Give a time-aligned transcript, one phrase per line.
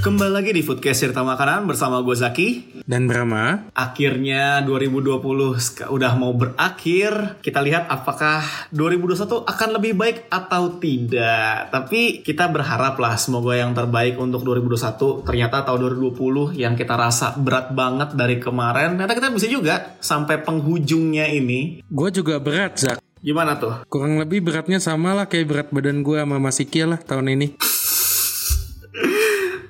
[0.00, 2.48] Kembali lagi di Foodcast Cerita Makanan bersama gue Zaki.
[2.88, 5.20] Dan Brahma, Akhirnya 2020
[5.54, 7.36] sk- udah mau berakhir.
[7.44, 8.40] Kita lihat apakah
[8.72, 11.68] 2021 akan lebih baik atau tidak.
[11.68, 15.20] Tapi kita berharap lah semoga yang terbaik untuk 2021.
[15.20, 18.96] Ternyata tahun 2020 yang kita rasa berat banget dari kemarin.
[18.96, 21.84] Ternyata kita bisa juga sampai penghujungnya ini.
[21.84, 22.96] gue juga berat, Zak.
[23.20, 23.84] Gimana tuh?
[23.84, 27.48] Kurang lebih beratnya sama lah kayak berat badan gue sama Mas Iki lah tahun ini.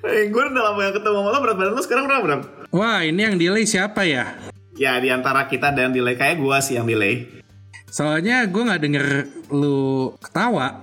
[0.00, 2.40] Eh, gue udah lama gak ketemu sama lo berat badan lo sekarang berapa Bram?
[2.72, 4.32] Wah, ini yang delay siapa ya?
[4.74, 7.28] Ya di antara kita dan delay kayak gue sih yang delay.
[7.86, 9.06] Soalnya gue nggak denger
[9.50, 9.80] lu
[10.16, 10.80] ketawa.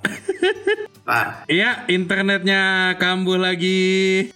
[1.08, 2.60] Nah, Iya, internetnya
[3.00, 4.28] kambuh lagi.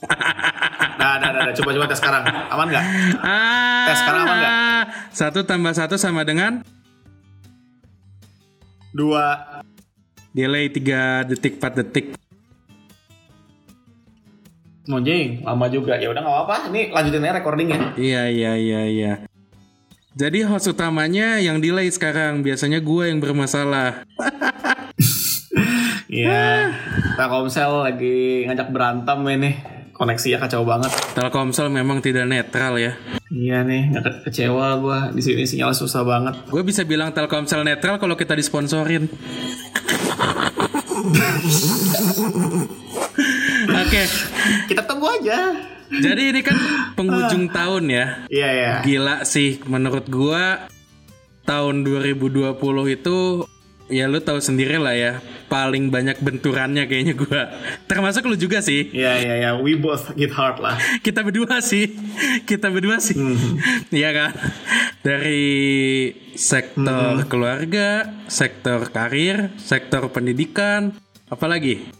[0.00, 2.22] Nah, nah, nah, nah, coba coba tes sekarang.
[2.24, 2.84] Aman nggak?
[3.20, 4.54] Ah, Tes sekarang aman nggak?
[5.10, 6.62] Satu tambah satu sama dengan
[8.90, 9.60] Dua.
[10.30, 12.06] delay 3 detik 4 detik.
[14.90, 15.94] Monjing, lama juga.
[15.94, 16.56] Ya udah nggak apa-apa.
[16.68, 17.78] Ini lanjutin aja recordingnya.
[17.94, 19.12] Iya iya iya iya.
[20.10, 24.02] Jadi host utamanya yang delay sekarang biasanya gue yang bermasalah.
[26.10, 26.74] Iya.
[27.14, 29.54] Telkomsel lagi ngajak berantem ini.
[29.94, 30.90] Koneksinya kacau banget.
[31.14, 32.98] Telkomsel memang tidak netral ya.
[33.30, 34.98] Iya nih, nggak ke- kecewa gue.
[35.14, 36.34] Di sini sinyal susah banget.
[36.50, 39.06] Gue bisa bilang Telkomsel netral kalau kita disponsorin.
[43.90, 44.06] Oke,
[44.70, 45.50] Kita tunggu aja.
[45.90, 46.54] jadi ini kan
[46.94, 48.06] penghujung tahun ya.
[48.30, 48.72] Iya ya.
[48.86, 50.70] Gila sih menurut gua
[51.42, 52.54] tahun 2020
[52.86, 53.16] itu
[53.90, 55.18] ya lu tahu sendiri lah ya
[55.50, 57.50] paling banyak benturannya kayaknya gua
[57.90, 59.50] termasuk lu juga sih Iya iya ya.
[59.58, 60.78] We both get hard lah.
[61.02, 61.90] kita berdua sih
[62.46, 63.18] kita berdua sih
[63.90, 64.30] Iya kan
[65.02, 65.50] dari
[66.38, 70.94] sektor keluarga sektor karir sektor pendidikan
[71.26, 71.98] apalagi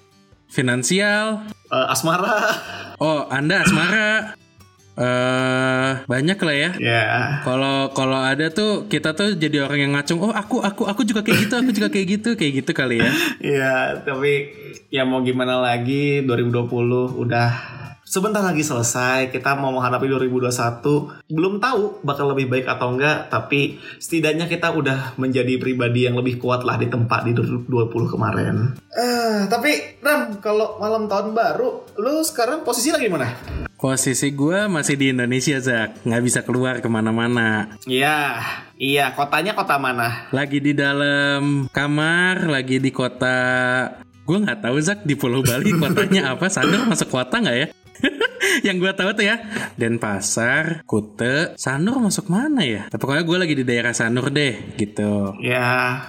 [0.51, 2.51] finansial Eh, asmara.
[2.99, 4.35] oh anda asmara
[4.93, 7.03] eh banyak lah ya Ya.
[7.41, 10.21] Kalau kalau ada tuh kita tuh jadi orang yang ngacung.
[10.21, 13.11] Oh aku aku aku juga kayak gitu, aku juga kayak gitu, kayak gitu kali ya.
[13.41, 14.51] Iya, tapi
[14.89, 16.69] ya mau gimana lagi 2020
[17.17, 17.49] udah
[18.03, 19.31] sebentar lagi selesai.
[19.31, 21.23] Kita mau menghadapi 2021.
[21.29, 26.37] Belum tahu bakal lebih baik atau enggak, tapi setidaknya kita udah menjadi pribadi yang lebih
[26.37, 27.71] kuat lah di tempat di 2020
[28.11, 28.75] kemarin.
[28.91, 33.31] Eh, tapi Ram, kalau malam tahun baru, lu sekarang posisi lagi mana?
[33.81, 37.79] Posisi gue masih di Indonesia Zak, nggak bisa keluar ke mana-mana.
[37.89, 38.43] Iya,
[38.77, 40.29] iya, kotanya kota mana?
[40.35, 43.39] Lagi di dalam kamar, lagi di kota.
[44.29, 46.53] Gue nggak tahu Zak di Pulau Bali kotanya apa.
[46.53, 47.67] Sanur masuk kota nggak ya?
[48.67, 49.37] Yang gue tahu tuh ya
[49.77, 52.87] Denpasar, Kute, Sanur masuk mana ya?
[52.89, 55.35] Tapi pokoknya gue lagi di daerah Sanur deh, gitu.
[55.41, 56.05] Ya,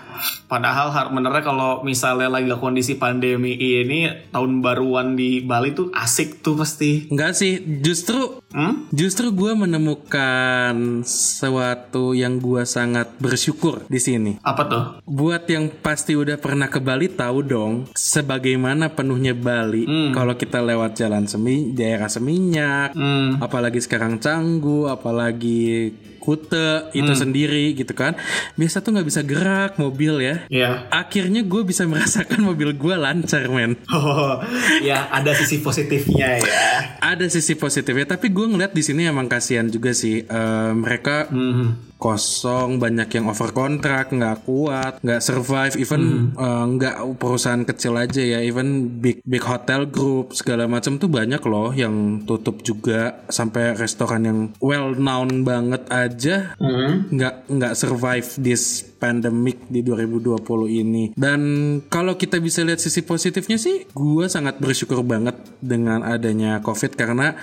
[0.51, 6.59] padahal benernya kalau misalnya lagi kondisi pandemi ini tahun baruan di Bali tuh asik tuh
[6.59, 7.07] pasti.
[7.09, 8.91] Enggak sih, justru Hmm?
[8.91, 14.43] Justru gue menemukan sesuatu yang gue sangat bersyukur di sini.
[14.43, 14.83] Apa tuh?
[15.07, 20.99] Buat yang pasti udah pernah ke Bali tahu dong, sebagaimana penuhnya Bali kalau kita lewat
[20.99, 23.43] jalan semi, daerah Seminyak, Hmm.
[23.43, 28.13] apalagi sekarang Canggu, apalagi Kute itu sendiri gitu kan.
[28.53, 30.35] Biasa tuh nggak bisa gerak mobil ya.
[30.47, 30.85] Ya.
[30.87, 33.73] Akhirnya gue bisa merasakan mobil gue lancar men.
[33.89, 34.37] Oh,
[34.79, 36.53] ya ada sisi positifnya ya.
[37.01, 40.21] Ada sisi positifnya, tapi gue ngeliat di sini emang kasihan juga sih.
[40.21, 41.90] Eh, mereka Hmm.
[42.01, 48.25] Kosong, banyak yang over kontrak, nggak kuat, nggak survive, even eh, nggak perusahaan kecil aja
[48.25, 53.77] ya, even big big hotel group segala macam tuh banyak loh yang tutup juga, sampai
[53.77, 57.11] restoran yang well known banget aja Hmm.
[57.13, 61.03] nggak nggak survive this pandemic di 2020 ini.
[61.17, 61.41] Dan
[61.89, 67.33] kalau kita bisa lihat sisi positifnya sih, gue sangat bersyukur banget dengan adanya COVID karena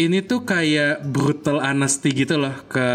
[0.00, 2.86] ini tuh kayak brutal honesty gitu loh ke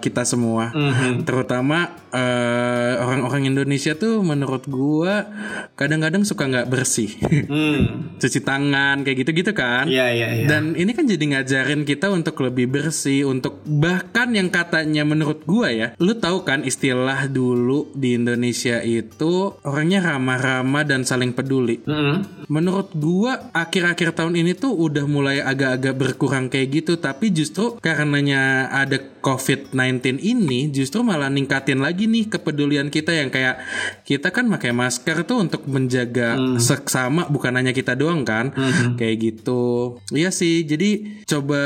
[0.00, 0.72] kita semua.
[0.72, 1.28] Mhm.
[1.28, 5.28] Terutama eh, orang-orang Indonesia tuh menurut gua
[5.76, 7.12] kadang-kadang suka nggak bersih.
[7.46, 7.80] Hmm.
[8.20, 9.84] Cuci tangan kayak gitu-gitu kan.
[9.86, 10.46] Iya iya iya.
[10.48, 15.68] Dan ini kan jadi ngajarin kita untuk lebih bersih, untuk bahkan yang katanya menurut gua
[15.68, 21.84] ya, lu tahu kan istilah dulu di Indonesia itu orangnya ramah-ramah dan saling peduli.
[21.84, 22.48] Mm-mm.
[22.48, 28.70] Menurut gua akhir-akhir tahun ini tuh udah mulai agak-agak berkurang kayak gitu tapi justru karenanya
[28.72, 33.60] ada COVID-19 ini justru malah ningkatin lagi nih kepedulian kita yang kayak
[34.06, 38.54] kita kan pakai masker tuh untuk menjaga seksama bukan hanya kita doang kan
[38.96, 39.98] kayak gitu.
[40.14, 41.60] Iya sih jadi coba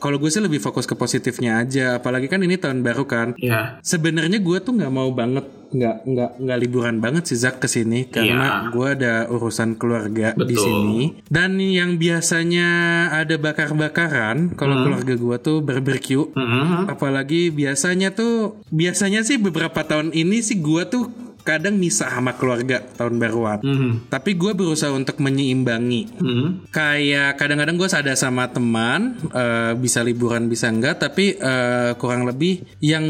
[0.00, 3.38] kalau gue sih lebih fokus ke positifnya aja apalagi kan ini tahun baru kan.
[3.38, 3.78] Iya.
[3.84, 8.04] Sebenarnya gue tuh nggak mau banget nggak nggak nggak liburan banget sih Zak ke sini
[8.06, 10.64] karena gue ada urusan keluarga di Betul.
[10.64, 11.00] sini.
[11.26, 12.68] Dan yang biasanya
[13.10, 16.24] ada bakar-bakaran kalau keluarga gue tuh barbecue.
[16.32, 16.92] Mhm.
[16.92, 21.08] apalagi biasanya tuh biasanya sih beberapa tahun ini sih gue tuh
[21.42, 24.08] kadang misah sama keluarga tahun baruan Mhm.
[24.08, 26.02] tapi gue berusaha untuk menyeimbangi.
[26.14, 26.46] Mhm.
[26.68, 32.62] kayak kadang-kadang gue ada sama teman eh, bisa liburan bisa enggak tapi eh, kurang lebih
[32.78, 33.04] yang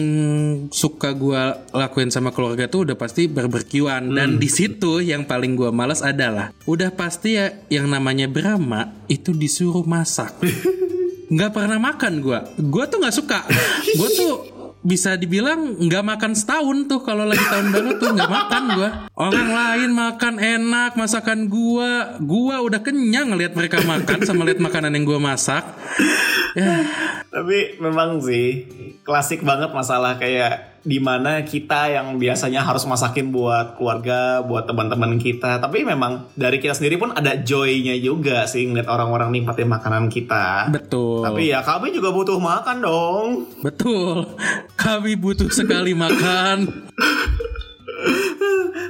[0.68, 1.42] suka gue
[1.72, 6.50] lakuin sama keluarga tuh udah pasti barbekyuan dan di situ yang paling gue males adalah
[6.62, 10.32] udah pasti ya yang namanya Brahma itu disuruh masak.
[11.32, 13.40] Nggak pernah makan gue gue tuh nggak suka.
[13.90, 14.51] Gue tuh
[14.82, 18.90] bisa dibilang nggak makan setahun tuh kalau lagi tahun baru tuh nggak makan gua.
[19.14, 22.18] Orang lain makan enak masakan gua.
[22.18, 25.62] Gua udah kenyang ngelihat mereka makan sama lihat makanan yang gua masak.
[26.58, 26.84] Ya
[27.32, 28.66] Tapi memang sih
[29.06, 35.14] klasik banget masalah kayak di mana kita yang biasanya harus masakin buat keluarga, buat teman-teman
[35.18, 35.62] kita.
[35.62, 40.68] Tapi memang dari kita sendiri pun ada joy-nya juga sih ngeliat orang-orang nikmatin makanan kita.
[40.74, 43.26] betul Tapi ya kami juga butuh makan dong.
[43.62, 44.26] betul
[44.82, 46.66] kami butuh sekali makan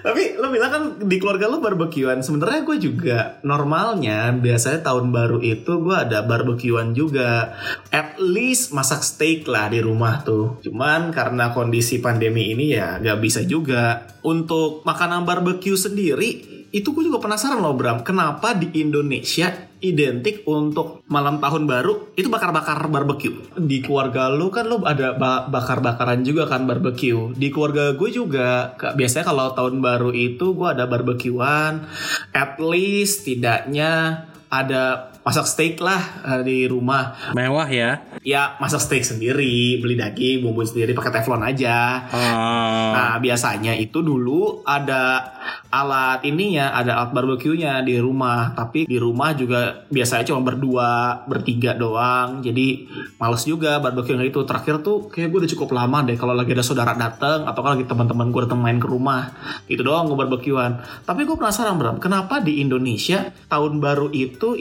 [0.02, 2.26] Tapi lo bilang kan di keluarga lo barbekyuan.
[2.26, 7.54] Sebenarnya gue juga normalnya biasanya tahun baru itu gue ada barbekyuan juga.
[7.94, 10.58] At least masak steak lah di rumah tuh.
[10.66, 14.10] Cuman karena kondisi pandemi ini ya gak bisa juga.
[14.22, 16.30] Untuk makanan barbecue sendiri
[16.72, 18.02] itu gue juga penasaran loh Bram.
[18.02, 23.34] Kenapa di Indonesia identik untuk malam tahun baru itu bakar-bakar barbecue.
[23.58, 27.34] Di keluarga lu kan lu ada ba- bakar-bakaran juga kan barbecue.
[27.34, 31.84] Di keluarga gue juga biasanya kalau tahun baru itu gue ada barbekyuan.
[32.32, 37.32] At least tidaknya ada masak steak lah eh, di rumah.
[37.34, 42.06] mewah ya Ya masak steak sendiri, beli daging, bumbuin sendiri pakai teflon aja.
[42.10, 45.32] Ah, Nah, biasanya itu dulu ada
[45.72, 48.54] alat ininya, ada alat barbeque-nya di rumah.
[48.54, 52.44] Tapi di rumah juga biasanya cuma berdua, bertiga doang.
[52.44, 52.86] Jadi
[53.18, 54.40] males juga barbeque itu.
[54.46, 57.74] Terakhir tuh kayak gue udah cukup lama deh kalau lagi ada saudara dateng atau kalau
[57.74, 59.32] lagi teman-teman gue datang main ke rumah.
[59.66, 60.78] Itu doang gue barbekyuan.
[61.02, 64.54] Tapi gue penasaran Bram, kenapa di Indonesia tahun baru itu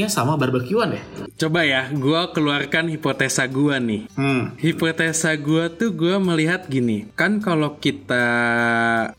[0.00, 1.02] identiknya sama barbekyuan ya?
[1.36, 4.52] coba ya gua keluarkan hipotesa gua nih Hmm.
[4.56, 8.26] Hipotesa gue tuh gue melihat gini Kan kalau kita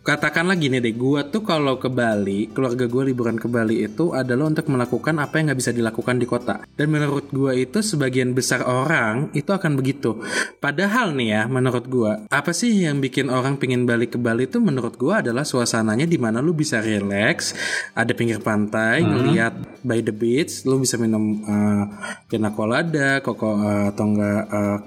[0.01, 4.49] Katakanlah gini deh Gue tuh kalau ke Bali Keluarga gue liburan ke Bali itu adalah
[4.49, 8.61] untuk melakukan apa yang gak bisa dilakukan di kota Dan menurut gue itu sebagian besar
[8.61, 10.21] orang Itu akan begitu
[10.61, 14.61] Padahal nih ya menurut gue Apa sih yang bikin orang pingin balik ke Bali itu
[14.61, 17.57] menurut gue adalah suasananya di mana lu bisa relax
[17.97, 21.83] Ada pinggir pantai Ngeliat by the beach Lu bisa minum uh,
[22.31, 24.79] pina colada Koko uh, atau enggak uh,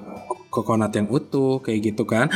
[0.54, 2.30] kokonat yang utuh kayak gitu kan.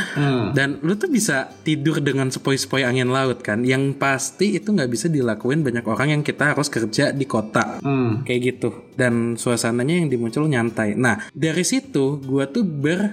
[0.51, 3.63] Dan lu tuh bisa tidur dengan sepoi-sepoi angin laut kan.
[3.63, 7.79] Yang pasti itu nggak bisa dilakuin banyak orang yang kita harus kerja di kota.
[7.79, 8.27] Hmm.
[8.27, 8.91] kayak gitu.
[8.99, 10.99] Dan suasananya yang dimuncul nyantai.
[10.99, 13.07] Nah dari situ gua tuh ber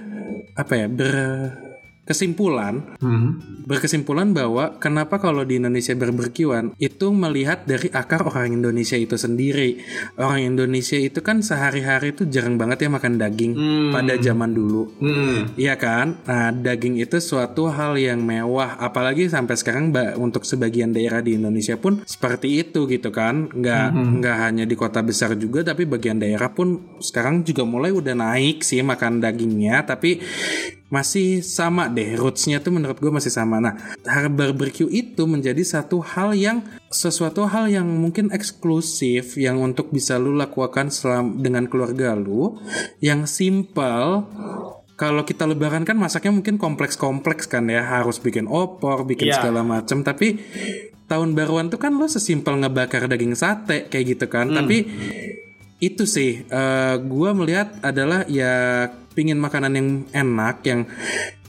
[0.59, 1.66] apa ya ber
[2.07, 3.37] kesimpulan Hmm.
[3.67, 9.83] berkesimpulan bahwa kenapa kalau di Indonesia berberkiwan itu melihat dari akar orang Indonesia itu sendiri.
[10.15, 13.91] Orang Indonesia itu kan sehari-hari itu jarang banget ya makan daging Hmm.
[13.91, 14.87] pada zaman dulu.
[14.97, 15.51] Hmm.
[15.53, 16.23] Iya kan?
[16.23, 21.35] Nah, daging itu suatu hal yang mewah, apalagi sampai sekarang ba- untuk sebagian daerah di
[21.35, 23.51] Indonesia pun seperti itu gitu kan.
[23.51, 23.87] Nggak
[24.23, 28.63] nggak hanya di kota besar juga, tapi bagian daerah pun sekarang juga mulai udah naik
[28.63, 30.23] sih makan dagingnya, tapi
[30.87, 33.59] masih sama deh rootsnya tuh menurut gue masih sama.
[33.59, 33.75] Nah
[34.31, 40.31] barbecue itu menjadi satu hal yang sesuatu hal yang mungkin eksklusif yang untuk bisa lu
[40.31, 42.55] lakukan selam, dengan keluarga lu
[43.03, 44.23] yang simple
[44.97, 49.43] kalau kita lebaran kan masaknya mungkin kompleks-kompleks kan ya harus bikin opor bikin Iya.
[49.43, 50.41] segala macam tapi
[51.07, 54.51] tahun baruan tuh kan lo sesimpel ngebakar daging sate kayak gitu kan.
[54.51, 54.77] Tapi
[55.77, 60.81] itu sih eh gue melihat adalah ya pingin makanan yang enak yang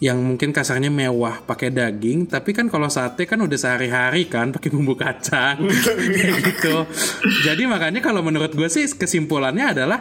[0.01, 4.69] yang mungkin kasarnya mewah pakai daging tapi kan kalau sate kan udah sehari-hari kan pakai
[4.73, 5.69] bumbu kacang
[6.49, 6.89] gitu.
[7.45, 10.01] Jadi makanya kalau menurut gue sih kesimpulannya adalah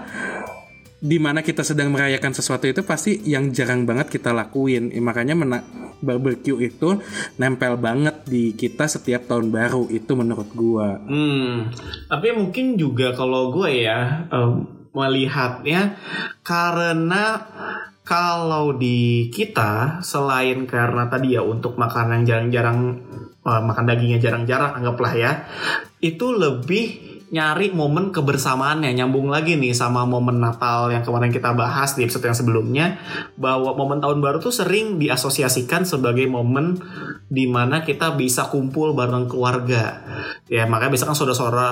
[0.98, 4.90] di mana kita sedang merayakan sesuatu itu pasti yang jarang banget kita lakuin.
[4.90, 5.66] Eh, makanya mena-
[6.02, 7.02] barbecue itu
[7.42, 11.02] nempel banget di kita setiap tahun baru itu menurut gua.
[11.06, 11.74] Hmm,
[12.10, 15.98] tapi mungkin juga kalau gue ya em, melihatnya
[16.42, 17.46] karena
[18.08, 22.80] kalau di kita selain karena tadi ya untuk makan yang jarang-jarang
[23.46, 25.32] eh, makan dagingnya jarang-jarang anggaplah ya
[26.02, 32.00] itu lebih nyari momen kebersamaannya nyambung lagi nih sama momen Natal yang kemarin kita bahas
[32.00, 32.86] di episode yang sebelumnya
[33.36, 36.80] bahwa momen tahun baru tuh sering diasosiasikan sebagai momen
[37.28, 40.00] di mana kita bisa kumpul bareng keluarga
[40.48, 41.72] ya makanya biasanya kan saudara-saudara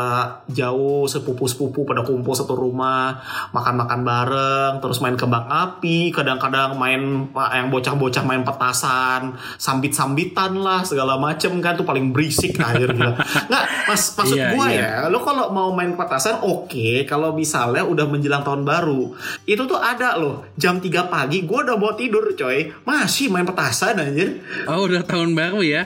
[0.52, 3.24] jauh sepupu-sepupu pada kumpul satu rumah
[3.56, 11.16] makan-makan bareng terus main kembang api kadang-kadang main yang bocah-bocah main petasan sambit-sambitan lah segala
[11.16, 13.16] macem kan tuh paling berisik akhirnya
[13.48, 15.08] nggak mas maksud Iya, gua iya.
[15.08, 19.14] ya lo kalau mau main petasan oke kalau misalnya udah menjelang tahun baru
[19.46, 24.00] itu tuh ada loh jam 3 pagi gua udah mau tidur coy masih main petasan
[24.00, 25.84] anjir oh udah tahun baru ya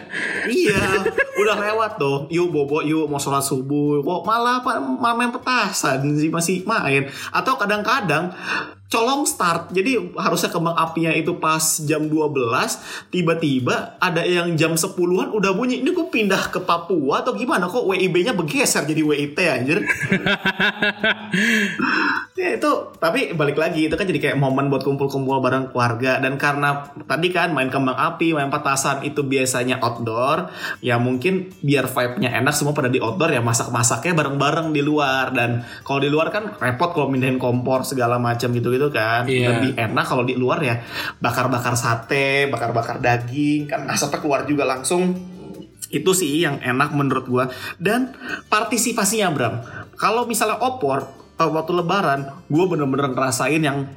[0.50, 0.80] Iya,
[1.42, 2.22] udah lewat dong.
[2.32, 4.02] Yuk bobo, yuk mau sholat subuh.
[4.02, 7.08] Kok malah malah main petasan sih masih main.
[7.34, 8.34] Atau kadang-kadang
[8.90, 9.70] colong start.
[9.72, 15.86] Jadi harusnya kembang apinya itu pas jam 12, tiba-tiba ada yang jam 10-an udah bunyi.
[15.86, 19.86] Ini gue pindah ke Papua atau gimana kok WIB-nya bergeser jadi WIT anjir.
[22.40, 22.72] ya itu
[23.04, 27.36] tapi balik lagi itu kan jadi kayak momen buat kumpul-kumpul bareng keluarga dan karena tadi
[27.36, 30.48] kan main kembang api main petasan itu biasanya outdoor
[30.80, 35.68] ya mungkin biar vibe-nya enak semua pada di outdoor ya masak-masaknya bareng-bareng di luar dan
[35.84, 39.24] kalau di luar kan repot kalau mindahin kompor segala macam gitu-gitu kan.
[39.28, 39.48] Iya.
[39.60, 40.80] lebih enak kalau di luar ya
[41.20, 45.12] bakar-bakar sate bakar-bakar daging kan asapnya keluar juga langsung.
[45.90, 47.46] Itu sih yang enak menurut gua.
[47.76, 48.14] Dan
[48.48, 49.56] partisipasinya Bram.
[50.00, 51.04] Kalau misalnya opor
[51.36, 53.90] eh, waktu lebaran gua bener-bener ngerasain yang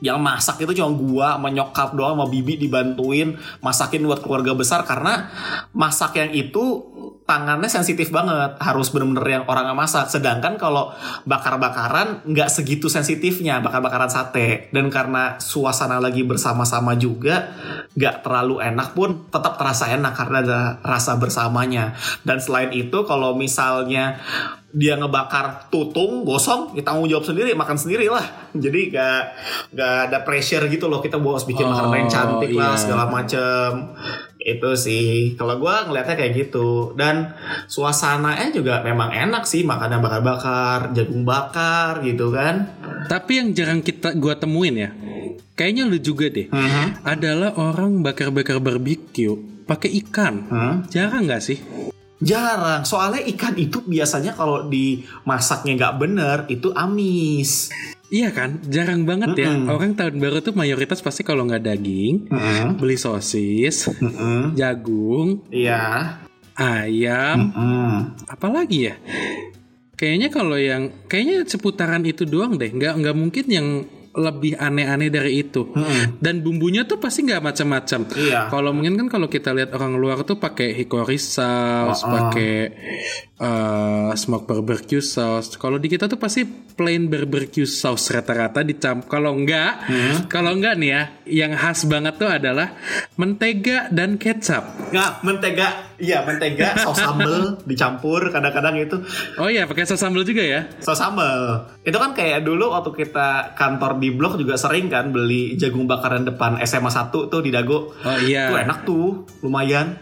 [0.00, 4.84] yang masak itu cuma gua sama nyokap doang sama bibi dibantuin masakin buat keluarga besar.
[4.88, 5.28] Karena
[5.76, 6.84] masak yang itu
[7.28, 8.56] tangannya sensitif banget.
[8.58, 10.08] Harus bener-bener yang orang yang masak.
[10.08, 10.90] Sedangkan kalau
[11.28, 13.60] bakar-bakaran nggak segitu sensitifnya.
[13.60, 14.72] Bakar-bakaran sate.
[14.72, 17.52] Dan karena suasana lagi bersama-sama juga
[17.94, 21.94] nggak terlalu enak pun tetap terasa enak karena ada rasa bersamanya.
[22.24, 24.18] Dan selain itu kalau misalnya
[24.70, 29.20] dia ngebakar tutung gosong kita tanggung jawab sendiri makan sendiri lah jadi gak
[29.74, 32.80] gak ada pressure gitu loh kita bos bikin Oh, makanan yang cantik lah iya.
[32.82, 33.70] segala macem.
[34.40, 35.38] Itu sih.
[35.38, 36.96] Kalau gua ngeliatnya kayak gitu.
[36.98, 37.30] Dan
[37.70, 42.74] suasananya juga memang enak sih makannya bakar-bakar jagung bakar gitu kan.
[43.06, 44.90] Tapi yang jarang kita gua temuin ya
[45.54, 46.48] kayaknya lu juga deh
[47.04, 49.36] adalah orang bakar-bakar barbecue
[49.68, 50.34] pakai ikan.
[50.48, 50.74] Hmm?
[50.88, 51.60] jarang nggak sih
[52.20, 57.72] jarang soalnya ikan itu biasanya kalau dimasaknya nggak bener itu amis
[58.10, 59.54] Iya kan, jarang banget ya.
[59.54, 59.70] Mm-mm.
[59.70, 62.26] Orang tahun baru tuh mayoritas pasti kalau nggak daging,
[62.74, 64.58] beli sosis, Mm-mm.
[64.58, 66.18] jagung, iya
[66.58, 68.18] ayam, Mm-mm.
[68.26, 68.98] apalagi ya.
[69.94, 72.74] Kayaknya kalau yang, kayaknya seputaran itu doang deh.
[72.74, 73.66] Nggak nggak mungkin yang
[74.10, 75.70] lebih aneh-aneh dari itu.
[75.70, 76.18] Mm-mm.
[76.18, 78.00] Dan bumbunya tuh pasti nggak macam-macam.
[78.18, 78.50] Iya.
[78.50, 82.10] Kalau mungkin kan kalau kita lihat orang luar tuh pakai hickory sauce, Uh-uh.
[82.10, 82.54] pakai
[83.38, 85.54] uh, smoke barbecue sauce.
[85.54, 89.06] Kalau di kita tuh pasti plain barbecue sauce rata-rata dicamp.
[89.06, 90.26] Kalau enggak, Hmm.
[90.26, 92.74] kalau enggak nih ya, yang khas banget tuh adalah
[93.14, 94.90] mentega dan kecap.
[94.90, 95.68] Nggak, mentega,
[96.00, 98.96] iya mentega, saus sambal dicampur kadang-kadang itu
[99.36, 100.66] Oh iya, pakai saus sambal juga ya.
[100.80, 101.68] saus sambal.
[101.80, 106.24] Itu kan kayak dulu waktu kita kantor di blok juga sering kan beli jagung bakaran
[106.24, 107.92] depan SMA 1 tuh di Dago.
[107.94, 108.48] Oh iya.
[108.48, 110.00] Tuh enak tuh, lumayan.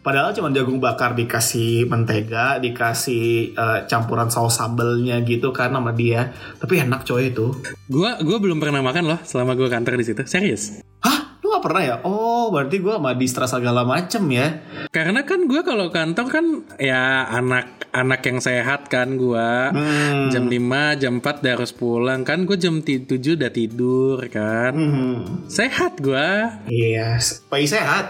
[0.00, 6.32] Padahal cuma jagung bakar dikasih mentega, dikasih eh, campuran saus sambalnya gitu kan sama dia.
[6.56, 7.52] Tapi enak coy itu.
[7.88, 10.22] Gua gua belum pernah makan loh selama gua kantor di situ.
[10.24, 10.80] Serius.
[11.00, 11.17] Hah?
[11.58, 11.96] Lu gak pernah ya?
[12.06, 14.62] Oh, berarti gua sama distra segala macem ya.
[14.94, 16.46] Karena kan gua kalau kantor kan
[16.78, 19.74] ya anak-anak yang sehat kan gua.
[19.74, 20.30] Hmm.
[20.30, 24.70] Jam 5, jam 4 udah harus pulang kan gue jam 7 udah tidur kan.
[24.70, 25.50] Hmm.
[25.50, 26.62] Sehat gua.
[26.70, 27.18] Iya,
[27.50, 28.06] bayi sehat.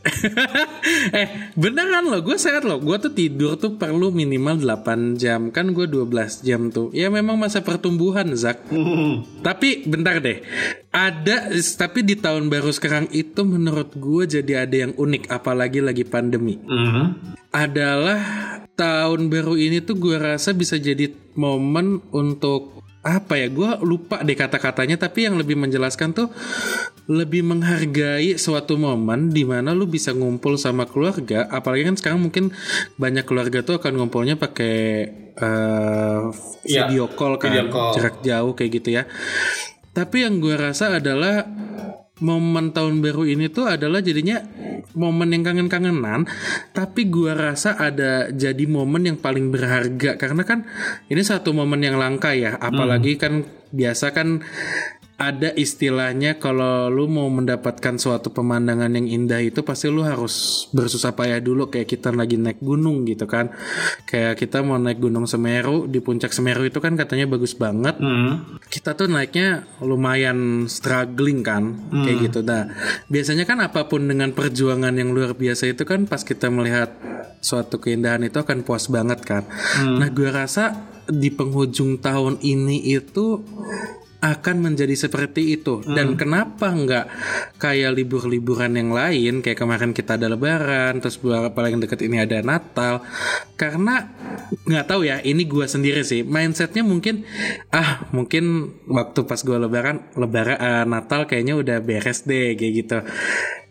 [1.20, 2.80] eh beneran loh gue sehat loh.
[2.80, 5.52] Gue tuh tidur tuh perlu minimal 8 jam.
[5.52, 6.88] Kan gue 12 jam tuh.
[6.96, 8.66] Ya memang masa pertumbuhan Zak.
[8.70, 9.22] Hmm.
[9.44, 10.40] tapi bentar deh.
[10.90, 16.04] Ada tapi di tahun baru sekarang itu menurut gue jadi ada yang unik apalagi lagi
[16.08, 16.56] pandemi.
[16.60, 17.36] Hmm.
[17.50, 18.22] adalah
[18.78, 24.36] tahun baru ini tuh gue rasa bisa jadi momen untuk apa ya gue lupa deh
[24.36, 26.28] kata-katanya tapi yang lebih menjelaskan tuh
[27.08, 32.52] lebih menghargai suatu momen di mana lu bisa ngumpul sama keluarga apalagi kan sekarang mungkin
[33.00, 36.28] banyak keluarga tuh akan ngumpulnya pakai uh,
[36.68, 37.96] video call kan video call.
[37.96, 39.08] jarak jauh kayak gitu ya
[39.96, 41.48] tapi yang gue rasa adalah
[42.20, 44.40] momen tahun baru ini tuh adalah jadinya
[44.96, 46.28] momen yang kangen-kangenan
[46.72, 50.20] tapi gua rasa ada jadi momen yang paling berharga.
[50.20, 50.68] Karena kan
[51.08, 54.44] ini satu momen yang langka ya apalagi kan biasa kan
[55.20, 61.12] ada istilahnya kalau lu mau mendapatkan suatu pemandangan yang indah itu pasti lu harus bersusah
[61.12, 63.52] payah dulu kayak kita lagi naik gunung gitu kan
[64.08, 68.56] kayak kita mau naik gunung Semeru di puncak Semeru itu kan katanya bagus banget Hmm.
[68.72, 72.40] kita tuh naiknya lumayan struggling kan kayak gitu.
[72.40, 72.72] Nah,
[73.12, 76.96] biasanya kan apa pun dengan perjuangan yang luar biasa itu kan pas kita melihat
[77.44, 79.44] suatu keindahan itu akan puas banget kan.
[79.84, 83.42] Nah, gue rasa di penghujung tahun ini itu
[84.20, 85.80] akan menjadi seperti itu.
[85.84, 87.06] Dan kenapa nggak
[87.56, 93.00] kayak libur-liburan yang lain kayak kemarin kita ada lebaran terus paling deket ini ada Natal.
[93.56, 94.04] Karena
[94.68, 97.24] nggak tahu ya ini gua sendiri sih mindsetnya mungkin
[97.72, 102.98] ah mungkin waktu pas gua lebaran lebaran eh, Natal kayaknya udah beres deh kayak gitu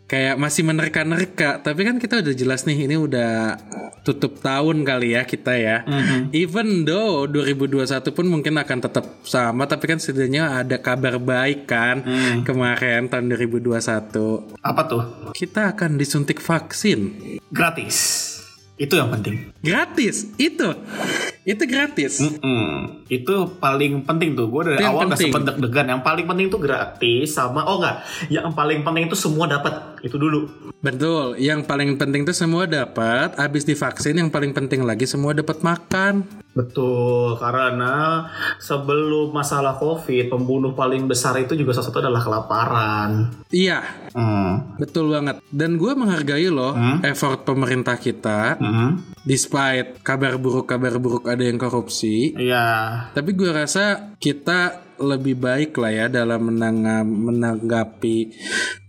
[0.10, 3.62] kayak masih menerka-nerka tapi kan kita udah jelas nih ini udah
[4.02, 5.86] tutup tahun kali ya kita ya
[6.32, 12.02] even though 2021 pun mungkin akan tetap sama tapi kan setidaknya ada kabar baik kan
[12.42, 13.70] kemarin tahun 2021
[14.60, 15.04] Apa tuh?
[15.32, 17.14] kita akan disuntik vaksin
[17.50, 18.26] Gratis.
[18.80, 19.52] Itu yang penting.
[19.60, 20.72] gratis itu
[21.44, 24.48] itu gratis Hmm, itu paling penting tuh.
[24.48, 25.32] Gue dari Itu awal udah penting.
[25.34, 25.86] sempet deg-degan.
[25.90, 28.06] Yang paling penting tuh gratis sama oh enggak.
[28.30, 29.89] Yang paling penting itu semua dapat.
[30.00, 30.72] Itu dulu.
[30.80, 35.60] betul yang paling penting tuh semua dapat habis divaksin yang paling penting lagi semua dapat
[35.60, 38.26] makan Betul, karena
[38.60, 43.10] sebelum masalah COVID, pembunuh paling besar itu juga salah satu adalah kelaparan.
[43.54, 43.80] iya
[44.10, 44.76] Hmm.
[44.82, 45.40] Betul banget.
[45.54, 46.74] Dan gue menghargai loh
[47.06, 48.58] effort pemerintah kita.
[48.58, 49.06] Hmm.
[49.24, 52.34] Despite kabar buruk-kabar buruk ada yang korupsi.
[52.34, 52.68] Iya.
[53.14, 58.18] Tapi gue rasa kita lebih baik lah ya dalam menangga- menanggapi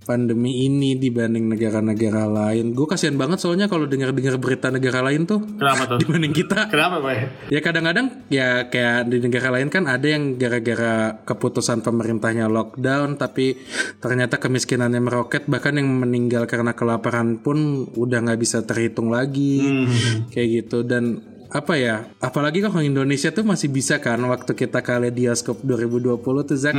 [0.00, 2.74] pandemi ini dibanding negara-negara lain.
[2.74, 5.98] Gue kasihan banget soalnya kalau dengar-dengar berita negara lain tuh Kenapa tuh?
[6.02, 6.66] dibanding kita.
[6.66, 7.14] Kenapa, Pak?
[7.46, 13.54] Ya kadang-kadang ya kayak di negara lain kan ada yang gara-gara keputusan pemerintahnya lockdown tapi
[13.98, 17.58] ternyata kemiskinannya meroket bahkan yang meninggal karena kelaparan pun
[17.88, 20.26] udah nggak bisa terhitung lagi Hmm.
[20.28, 25.10] kayak gitu dan apa ya apalagi kalau Indonesia tuh masih bisa kan waktu kita kali
[25.10, 26.74] bioskop 2020 tuh Zak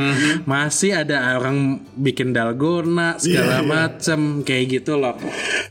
[0.48, 5.14] masih ada orang bikin dalgona segala macem kayak gitu loh.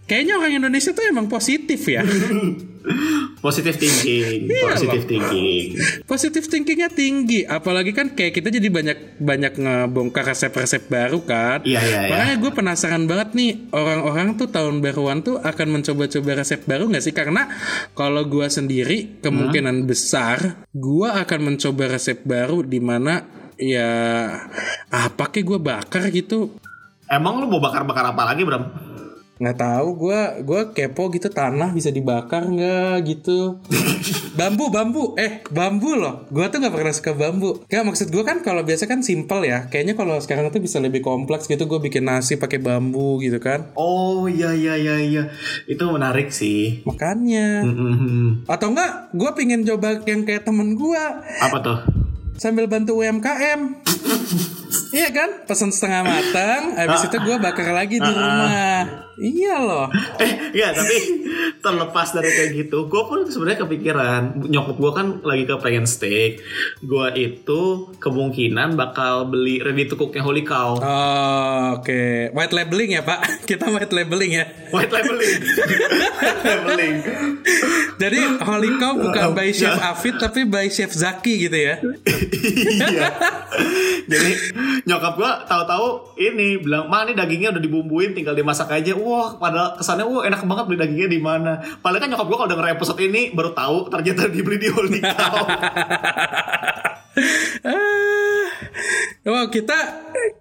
[0.06, 2.06] Kayaknya orang Indonesia tuh emang positif ya
[3.42, 5.66] Positive thinking, Iya positive thinking.
[6.06, 11.66] Positif thinkingnya tinggi, apalagi kan kayak kita jadi banyak banyak ngebongkar resep-resep baru kan.
[11.66, 12.12] Iya, iya, iya.
[12.14, 17.04] Makanya gue penasaran banget nih orang-orang tuh tahun baruan tuh akan mencoba-coba resep baru nggak
[17.04, 17.14] sih?
[17.18, 17.50] Karena
[17.98, 23.26] kalau gue sendiri kemungkinan besar gue akan mencoba resep baru di mana
[23.58, 23.90] ya
[24.90, 26.62] apa kayak gue bakar gitu
[27.12, 28.72] Emang lu mau bakar-bakar apa lagi, Bram?
[29.42, 33.58] Nggak tahu gue gue kepo gitu tanah bisa dibakar nggak gitu.
[34.38, 35.18] Bambu bambu.
[35.20, 36.24] Eh bambu loh.
[36.32, 37.66] Gue tuh nggak pernah suka bambu.
[37.68, 39.68] Ya maksud gue kan kalau biasa kan simple ya.
[39.68, 43.76] Kayaknya kalau sekarang tuh bisa lebih kompleks gitu gue bikin nasi pakai bambu gitu kan.
[43.76, 45.24] Oh, iya iya iya iya.
[45.68, 46.86] Itu menarik sih.
[46.88, 48.44] makanya Hmm.
[48.54, 51.04] atau enggak gue pingin coba yang kayak temen gue
[51.42, 51.80] Apa tuh?
[52.38, 53.60] sambil bantu UMKM
[54.92, 59.08] Iya kan, pesan setengah matang, habis itu gue bakar lagi di rumah.
[59.22, 59.88] Iya loh.
[60.22, 60.98] Eh, ya tapi
[61.62, 66.42] terlepas dari kayak gitu, gue pun sebenarnya kepikiran nyokap gue kan lagi kepengen steak.
[66.78, 70.78] Gue itu kemungkinan bakal beli ready to cooknya Holy Cow.
[70.78, 73.20] Oh, Oke, white labeling ya Pak.
[73.50, 74.46] Kita white labeling ya.
[74.70, 75.38] White labeling.
[76.22, 76.96] White labeling.
[77.98, 81.82] Jadi Holy Cow bukan by Chef Afid tapi by Chef Zaki gitu ya.
[82.90, 83.10] iya.
[84.06, 84.32] Jadi
[84.86, 89.76] nyokap gue tahu-tahu ini bilang, "Ma, ini dagingnya udah dibumbuin, tinggal dimasak aja." Wah, pada
[89.76, 91.60] kesannya wah enak banget beli dagingnya di mana.
[91.84, 95.36] Padahal kan nyokap gue kalau denger episode ini baru tahu ternyata dibeli di Holy Cow.
[97.62, 98.48] Ah.
[99.28, 99.76] Wow, kita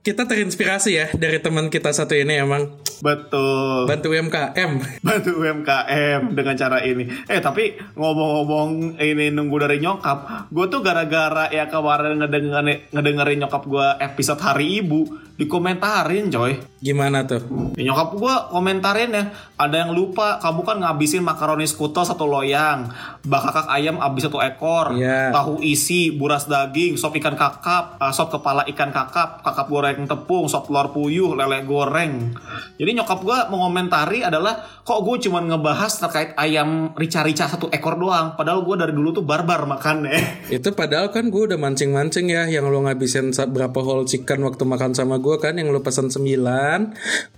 [0.00, 2.68] kita terinspirasi ya dari teman kita satu ini emang
[3.00, 3.88] Betul.
[3.88, 4.70] bantu UMKM.
[5.06, 7.08] bantu UMKM dengan cara ini.
[7.24, 13.64] Eh tapi ngomong-ngomong ini nunggu dari nyokap, gue tuh gara-gara ya kemarin ngedengerin, ngedengerin nyokap
[13.64, 15.00] gue episode Hari Ibu
[15.40, 16.60] dikomentarin coy.
[16.84, 17.40] Gimana tuh?
[17.80, 22.92] Ya, nyokap gue komentarin ya, ada yang lupa kamu kan ngabisin makaroni skutel satu loyang,
[23.24, 25.32] bakakak ayam habis satu ekor, Iya.
[25.32, 30.50] tahu isi, buras daging, sop ikan kakap, eh, sop kepala ikan kakap, kakap goreng tepung,
[30.50, 32.34] sop telur puyuh, lele goreng.
[32.74, 38.34] Jadi nyokap gue mengomentari adalah kok gue cuman ngebahas terkait ayam rica-rica satu ekor doang,
[38.34, 40.18] padahal gue dari dulu tuh barbar makannya.
[40.58, 44.90] Itu padahal kan gue udah mancing-mancing ya yang lo ngabisin berapa whole chicken waktu makan
[44.98, 46.26] sama gue kan yang lo pesan 9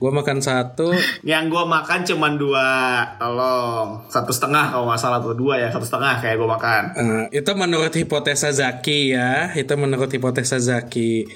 [0.01, 0.95] gue makan satu
[1.33, 2.71] Yang gue makan cuman dua,
[3.19, 6.83] tolong satu setengah kalau nggak salah tuh dua ya satu setengah kayak gue makan.
[6.97, 11.27] Eh, itu menurut hipotesa Zaki ya itu menurut hipotesa Zaki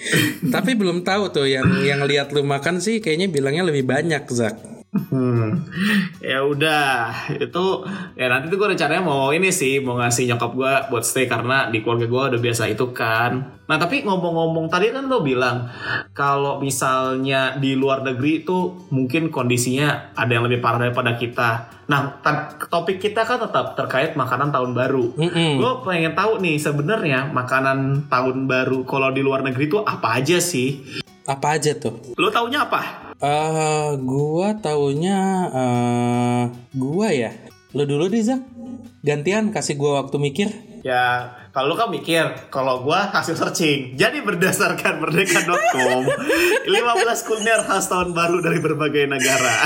[0.55, 4.76] tapi belum tahu tuh yang yang lihat lu makan sih kayaknya bilangnya lebih banyak Zak
[4.95, 5.67] Hmm,
[6.25, 7.65] ya udah itu
[8.17, 11.69] ya nanti tuh gue rencananya mau ini sih mau ngasih nyokap gue buat stay karena
[11.69, 13.61] di keluarga gue udah biasa itu kan.
[13.67, 15.69] Nah tapi ngomong-ngomong tadi kan lo bilang
[16.15, 21.51] kalau misalnya di luar negeri itu mungkin kondisinya ada yang lebih parah daripada kita.
[21.91, 22.23] Nah
[22.71, 25.19] topik kita kan tetap terkait makanan tahun baru.
[25.19, 25.61] Mm-mm.
[25.61, 30.39] Gue pengen tahu nih sebenarnya makanan tahun baru kalau di luar negeri itu apa aja
[30.41, 31.05] sih?
[31.27, 33.07] Apa aja tuh Lo taunya apa?
[33.17, 36.45] Eh, gua taunya eh
[36.77, 37.33] gua ya.
[37.73, 38.45] Lo dulu deh Zak.
[39.01, 40.53] Gantian kasih gua waktu mikir.
[40.85, 43.99] Ya, kalau lu kan mikir, kalau gua hasil searching.
[43.99, 46.71] Jadi berdasarkan merdeka.com, 15
[47.27, 49.57] kuliner khas tahun baru dari berbagai negara.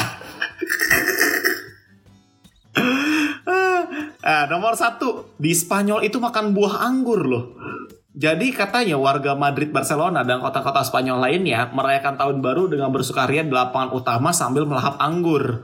[4.25, 7.45] ah, nomor satu, di Spanyol itu makan buah anggur loh.
[8.11, 13.55] Jadi katanya warga Madrid, Barcelona, dan kota-kota Spanyol lainnya merayakan tahun baru dengan bersukaria di
[13.55, 15.63] lapangan utama sambil melahap anggur.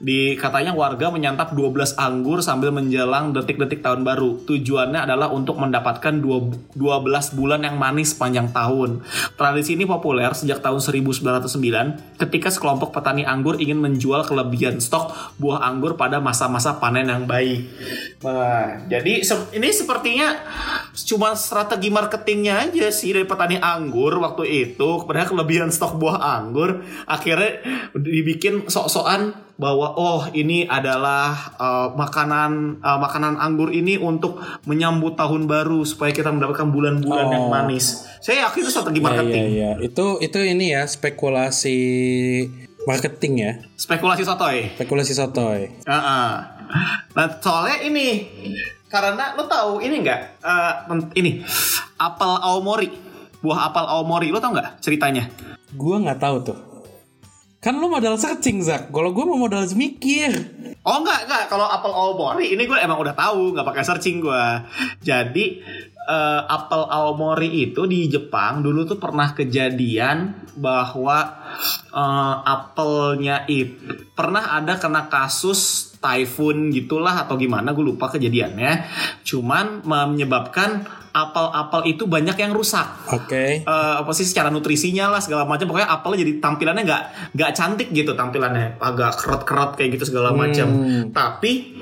[0.00, 4.40] Di katanya warga menyantap 12 anggur sambil menjelang detik-detik tahun baru.
[4.48, 9.04] Tujuannya adalah untuk mendapatkan dua- 12 bulan yang manis sepanjang tahun.
[9.36, 15.60] Tradisi ini populer sejak tahun 1909 ketika sekelompok petani anggur ingin menjual kelebihan stok buah
[15.68, 17.68] anggur pada masa-masa panen yang baik.
[18.24, 19.20] Nah, jadi
[19.52, 20.40] ini sepertinya
[21.04, 26.78] cuma strategi marketingnya aja sih dari petani anggur waktu itu padahal kelebihan stok buah anggur
[27.04, 35.14] akhirnya dibikin sok-sokan bahwa oh ini adalah uh, makanan uh, makanan anggur ini untuk menyambut
[35.14, 37.50] tahun baru supaya kita mendapatkan bulan-bulan yang Oh.
[37.50, 38.02] manis.
[38.18, 39.42] Saya yakin itu strategi Iya marketing.
[39.48, 39.70] iya iya.
[39.78, 41.78] Itu itu ini ya spekulasi
[42.84, 43.52] marketing ya.
[43.74, 44.66] Spekulasi sotoy.
[44.74, 45.60] Spekulasi sotoy.
[45.82, 46.28] Heeh.
[47.12, 48.26] Nah soalnya ini
[48.92, 51.40] karena lo tahu ini nggak Eh, pen- ini
[51.96, 52.92] apel aomori
[53.40, 55.24] buah apel aomori lo tau nggak ceritanya?
[55.72, 56.58] Gua nggak tahu tuh.
[57.62, 58.90] Kan lu modal searching Zak.
[58.92, 60.34] Kalau gua mau modal mikir.
[60.82, 64.44] Oh enggak enggak kalau apel aomori ini gue emang udah tahu nggak pakai searching gue.
[64.98, 65.62] Jadi
[65.94, 71.38] eh, apel aomori itu di Jepang dulu tuh pernah kejadian bahwa
[71.94, 73.78] eh, apelnya itu
[74.12, 78.72] pernah ada kena kasus typhoon gitulah atau gimana gue lupa kejadiannya.
[79.22, 83.60] Cuman menyebabkan apel-apel itu banyak yang rusak Oke.
[83.60, 87.02] eh, apa sih secara nutrisinya lah segala macam pokoknya apelnya jadi tampilannya nggak
[87.36, 91.12] nggak cantik gitu tampilannya agak keret-keret kayak gitu segala macam Hmm.
[91.12, 91.76] tapi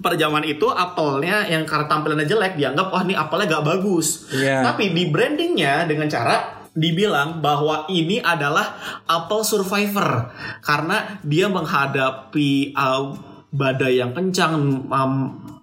[0.00, 4.64] pada zaman itu apelnya yang karena tampilannya jelek dianggap wah ini apelnya gak bagus Iya.
[4.64, 8.72] tapi di brandingnya dengan cara dibilang bahwa ini adalah
[9.04, 10.32] apel survivor
[10.64, 14.88] karena dia menghadapi uh, badai yang kencang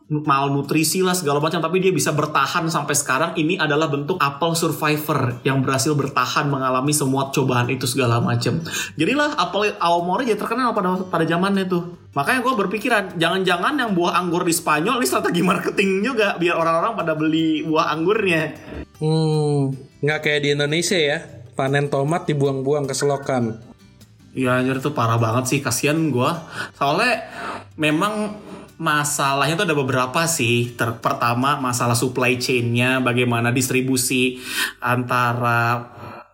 [0.10, 5.38] malnutrisi lah segala macam tapi dia bisa bertahan sampai sekarang ini adalah bentuk apel survivor
[5.46, 8.58] yang berhasil bertahan mengalami semua cobaan itu segala macam
[8.98, 14.18] jadilah apel aomori jadi terkenal pada pada zamannya tuh makanya gue berpikiran jangan-jangan yang buah
[14.18, 18.42] anggur di Spanyol ini strategi marketing juga biar orang-orang pada beli buah anggurnya
[19.00, 19.72] Hmm.
[20.04, 21.24] Nggak kayak di Indonesia ya.
[21.56, 23.69] Panen tomat dibuang-buang ke selokan.
[24.30, 26.46] Iya anjir itu parah banget sih kasihan gua.
[26.78, 27.26] Soalnya
[27.80, 28.38] memang
[28.80, 30.78] masalahnya tuh ada beberapa sih.
[30.78, 34.40] Ter pertama masalah supply chain-nya, bagaimana distribusi
[34.80, 35.90] antara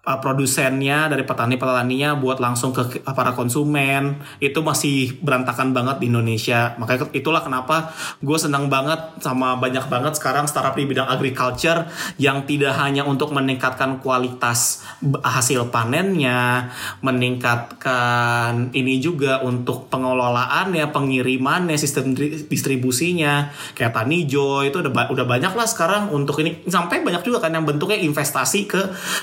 [0.05, 4.21] uh, produsennya dari petani-petaninya buat langsung ke para konsumen.
[4.37, 6.77] Itu masih berantakan banget di Indonesia.
[6.77, 7.91] Makanya itulah kenapa
[8.21, 11.89] gue senang banget sama banyak banget sekarang startup di bidang agriculture
[12.21, 14.85] yang tidak hanya untuk meningkatkan kualitas
[15.25, 16.69] hasil panennya
[17.01, 22.13] meningkatkan ini juga untuk pengelolaannya pengirimannya sistem
[22.47, 23.49] distribusinya.
[23.73, 26.61] Kayak Tanijo itu udah udah banyak lah sekarang untuk ini.
[26.69, 28.81] Sampai banyak juga kan yang bentuknya investasi ke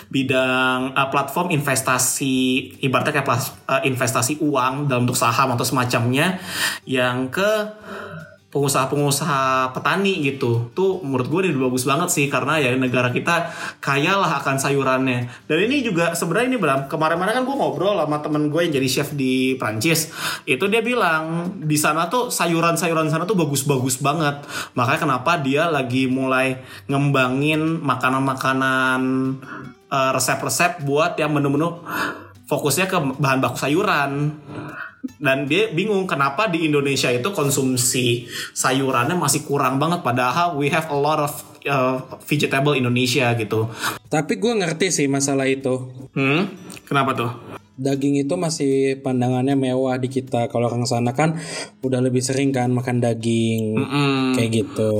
[0.09, 2.35] bidang yang uh, platform investasi
[2.81, 6.41] ibaratnya kayak plas- uh, investasi uang dalam bentuk saham atau semacamnya
[6.89, 7.69] yang ke
[8.53, 10.69] pengusaha-pengusaha petani gitu.
[10.77, 13.49] Tuh menurut gue ini bagus banget sih karena ya negara kita
[13.81, 15.49] kaya lah akan sayurannya.
[15.49, 18.89] Dan ini juga sebenarnya ini Bram kemarin-kemarin kan gue ngobrol sama temen gue yang jadi
[18.93, 20.13] chef di Prancis.
[20.45, 24.45] Itu dia bilang di sana tuh sayuran-sayuran sana tuh bagus-bagus banget.
[24.77, 26.61] Makanya kenapa dia lagi mulai
[26.93, 29.01] ngembangin makanan-makanan
[29.93, 31.85] eh, resep-resep buat yang menu-menu
[32.49, 34.33] fokusnya ke bahan baku sayuran
[35.19, 40.87] dan dia bingung kenapa di Indonesia itu konsumsi sayurannya masih kurang banget padahal we have
[40.91, 41.33] a lot of
[41.67, 43.67] uh, vegetable Indonesia gitu.
[44.07, 45.91] Tapi gue ngerti sih masalah itu.
[46.15, 46.51] Hmm?
[46.87, 47.31] Kenapa tuh?
[47.75, 50.47] Daging itu masih pandangannya mewah di kita.
[50.47, 51.35] Kalau orang sana kan
[51.83, 54.39] udah lebih sering kan makan daging Mm-mm.
[54.39, 54.95] kayak gitu.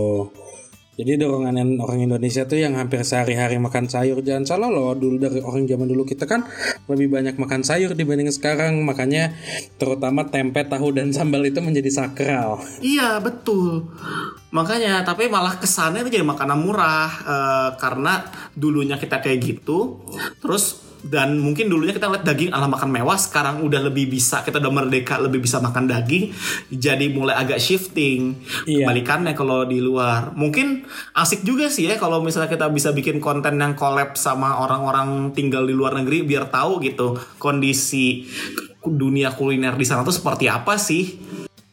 [0.93, 5.41] Jadi dorongan orang Indonesia tuh yang hampir sehari-hari makan sayur jangan salah loh dulu dari
[5.41, 6.45] orang zaman dulu kita kan
[6.85, 9.33] lebih banyak makan sayur dibanding sekarang makanya
[9.81, 12.61] terutama tempe tahu dan sambal itu menjadi sakral.
[12.85, 13.89] Iya betul.
[14.53, 19.97] Makanya tapi malah kesannya itu jadi makanan murah eh, karena dulunya kita kayak gitu.
[20.45, 24.63] Terus dan mungkin dulunya kita lihat daging ala makan mewah sekarang udah lebih bisa kita
[24.63, 26.31] udah merdeka lebih bisa makan daging
[26.71, 28.87] jadi mulai agak shifting Iya.
[28.87, 33.59] kebalikannya kalau di luar mungkin asik juga sih ya kalau misalnya kita bisa bikin konten
[33.59, 38.27] yang collab sama orang-orang tinggal di luar negeri biar tahu gitu kondisi
[38.83, 41.19] dunia kuliner di sana tuh seperti apa sih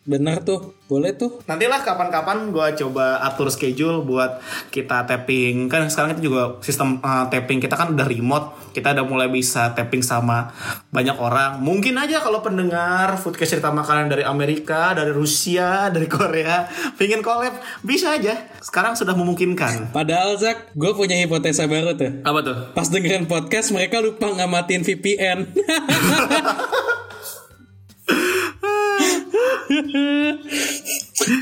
[0.10, 1.38] Bener tuh, boleh tuh.
[1.46, 4.42] Nantilah kapan-kapan gue coba atur schedule buat
[4.74, 9.06] kita tapping kan sekarang kita juga sistem uh, tapping kita kan udah remote kita udah
[9.06, 10.50] mulai bisa tapping sama
[10.90, 16.66] banyak orang mungkin aja kalau pendengar foodcast cerita makanan dari Amerika dari Rusia dari Korea
[16.98, 22.22] pengen collab bisa aja sekarang sudah memungkinkan Padahal Zak, gue punya hipotesa baru tuh.
[22.24, 25.40] apa tuh Pas dengerin podcast mereka lupa ngamatin VPN.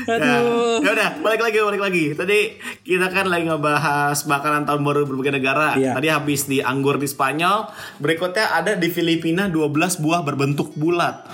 [0.08, 0.84] Aduh.
[0.84, 2.04] Ya udah, balik lagi, balik lagi.
[2.12, 5.78] Tadi kita kan lagi ngebahas makanan tahun baru berbagai negara.
[5.78, 5.96] Iya.
[5.96, 7.68] Tadi habis di anggur di Spanyol.
[8.02, 11.24] Berikutnya ada di Filipina 12 buah berbentuk bulat.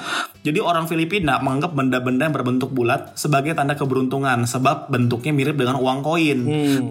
[0.44, 5.80] Jadi orang Filipina menganggap benda-benda yang berbentuk bulat sebagai tanda keberuntungan sebab bentuknya mirip dengan
[5.80, 6.38] uang koin.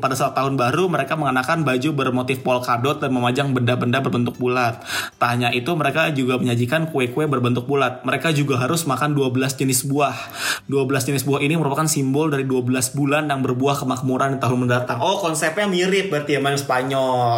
[0.02, 4.82] Pada saat tahun baru mereka mengenakan baju bermotif polkadot dan memajang benda-benda berbentuk bulat.
[5.22, 8.02] Tak hanya itu mereka juga menyajikan kue-kue berbentuk bulat.
[8.02, 10.18] Mereka juga harus makan 12 jenis buah.
[10.66, 14.98] 12 jenis buah ini merupakan simbol dari 12 bulan yang berbuah kemakmuran di tahun mendatang.
[14.98, 17.30] Oh, konsepnya mirip berarti sama yang Spanyol.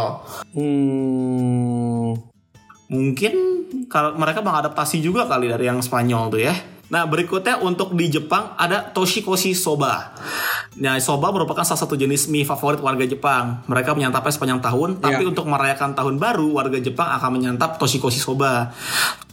[0.56, 1.94] Hmm.
[2.86, 3.34] Mungkin
[3.89, 6.54] kalau mereka mengadaptasi juga kali dari yang Spanyol tuh ya.
[6.86, 10.13] Nah, berikutnya untuk di Jepang ada Toshikoshi Soba.
[10.76, 13.63] Nah, soba merupakan salah satu jenis mie favorit warga Jepang.
[13.65, 15.32] Mereka menyantapnya sepanjang tahun, tapi Iya.
[15.32, 18.69] untuk merayakan tahun baru, warga Jepang akan menyantap Toshikoshi Soba.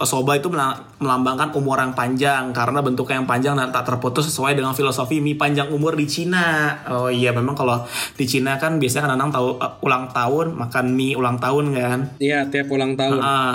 [0.00, 4.54] Soba itu mela- melambangkan umur yang panjang karena bentuknya yang panjang dan tak terputus sesuai
[4.54, 6.78] dengan filosofi mie panjang umur di Cina.
[6.88, 7.82] Oh iya, memang kalau
[8.14, 11.98] di Cina kan biasanya kan anak tahu eh, ulang tahun makan mie ulang tahun kan.
[12.18, 13.18] Iya, tiap ulang tahun.
[13.18, 13.54] Ah,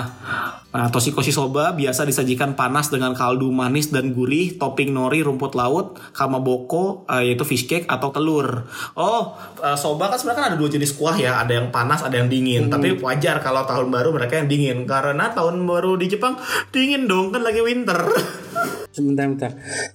[0.78, 5.98] nah, toshikoshi soba biasa disajikan panas dengan kaldu manis dan gurih, topping nori, rumput laut,
[6.14, 8.70] kamaboko, eh, yaitu fish cake atau telur.
[8.94, 12.14] Oh, eh, soba kan sebenarnya kan ada dua jenis kuah ya, ada yang panas, ada
[12.14, 12.70] yang dingin.
[12.70, 16.38] Tapi wajar kalau tahun baru mereka yang dingin karena tahun baru di Jepang
[16.70, 17.98] dingin dong kan lagi winter.
[18.98, 19.52] Sebentar, bentar.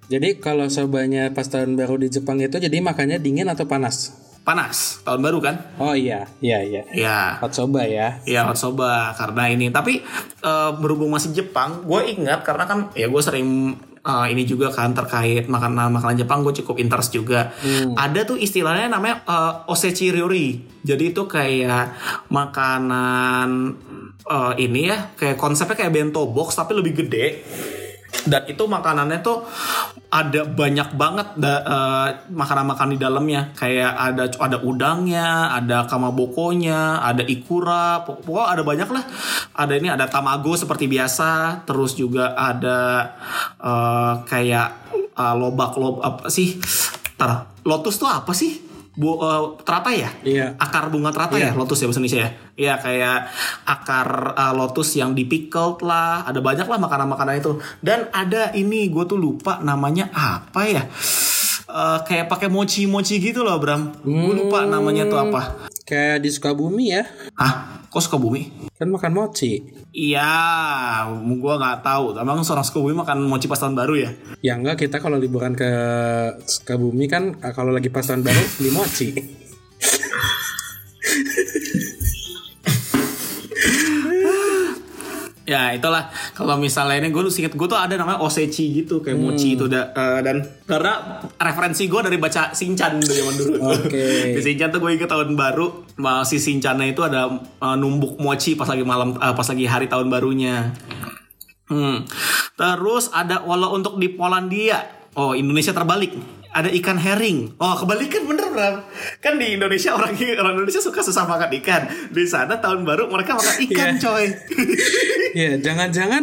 [0.08, 4.23] Jadi kalau sobanya pas tahun baru di Jepang itu jadi makannya dingin atau panas?
[4.44, 5.56] Panas, tahun baru kan?
[5.80, 6.84] Oh iya, iya, iya.
[6.92, 7.20] Ya.
[7.40, 8.20] Hot soba ya.
[8.28, 10.04] Iya hot soba karena ini tapi
[10.44, 14.92] eh, berhubung masih Jepang gue ingat karena kan ya gue sering eh, ini juga kan
[14.92, 17.56] terkait makanan makanan Jepang gue cukup interest juga
[17.96, 21.96] ada tuh istilahnya namanya eh, osechi ryori jadi itu kayak
[22.28, 23.80] makanan
[24.28, 27.40] eh, ini ya kayak konsepnya kayak bento box tapi lebih gede
[28.30, 29.44] dan itu makanannya tuh
[30.14, 33.50] ada banyak banget eh, makanan-makanan di dalamnya.
[33.58, 39.04] Kayak ada ada udangnya ada kamabokonya ada ikura pok- pokoknya ada banyak lah.
[39.58, 41.66] Ada ini ada tamago seperti biasa.
[41.66, 43.10] Terus juga ada
[43.58, 44.70] eh, kayak
[45.18, 46.62] eh, lobak lob apa sih?
[47.18, 50.12] Tar, lotus tuh apa sih Bu, eh, teratai ya?
[50.22, 50.48] Iya.
[50.62, 52.30] akar bunga teratai ya lotus ya bahasa Indonesia ya?
[52.54, 53.20] Iya kayak
[53.66, 56.22] akar uh, lotus yang dipickled lah.
[56.30, 57.58] Ada banyak lah makanan-makanan itu.
[57.82, 60.86] Dan ada ini gue tuh lupa namanya apa ya?
[61.74, 63.98] Eh, kayak pakai mochi-mochi gitu loh Bram.
[64.06, 67.04] Gue lupa namanya tuh apa Kayak di Sukabumi ya.
[67.36, 69.62] ah kok suka bumi Kan makan mochi.
[69.92, 74.80] iya gue nggak tahu emang seorang Sukabumi makan mochi pas tahun baru ya Ya enggak
[74.80, 75.68] kita kalau liburan ke
[76.42, 79.08] Sukabumi kan kalau lagi pas tahun baru beli mochi.
[85.54, 89.54] Ya itulah kalau misalnya ini gue inget gue tuh ada namanya Osechi gitu kayak mochi
[89.54, 93.54] itu da, eh, dan karena referensi gue dari baca Shinchan dari zaman dulu.
[93.70, 94.06] Oke.
[94.36, 98.66] Di Shinchan tuh gue inget tahun baru masih Shinchannya itu ada eh, numbuk mochi pas
[98.66, 100.74] lagi malam eh, pas lagi hari tahun barunya.
[101.70, 102.02] Hmm.
[102.58, 105.06] Terus ada walau untuk di Polandia.
[105.14, 106.33] Oh, Indonesia terbalik.
[106.54, 107.58] Ada ikan herring.
[107.58, 108.86] Oh, kebalikan bener, Bram.
[109.18, 111.82] Kan di Indonesia orang orang Indonesia suka susah makan ikan.
[112.10, 114.00] Di sana tahun baru mereka makan ikan, Iya.
[114.00, 114.26] coy.
[115.34, 116.22] Ya, jangan-jangan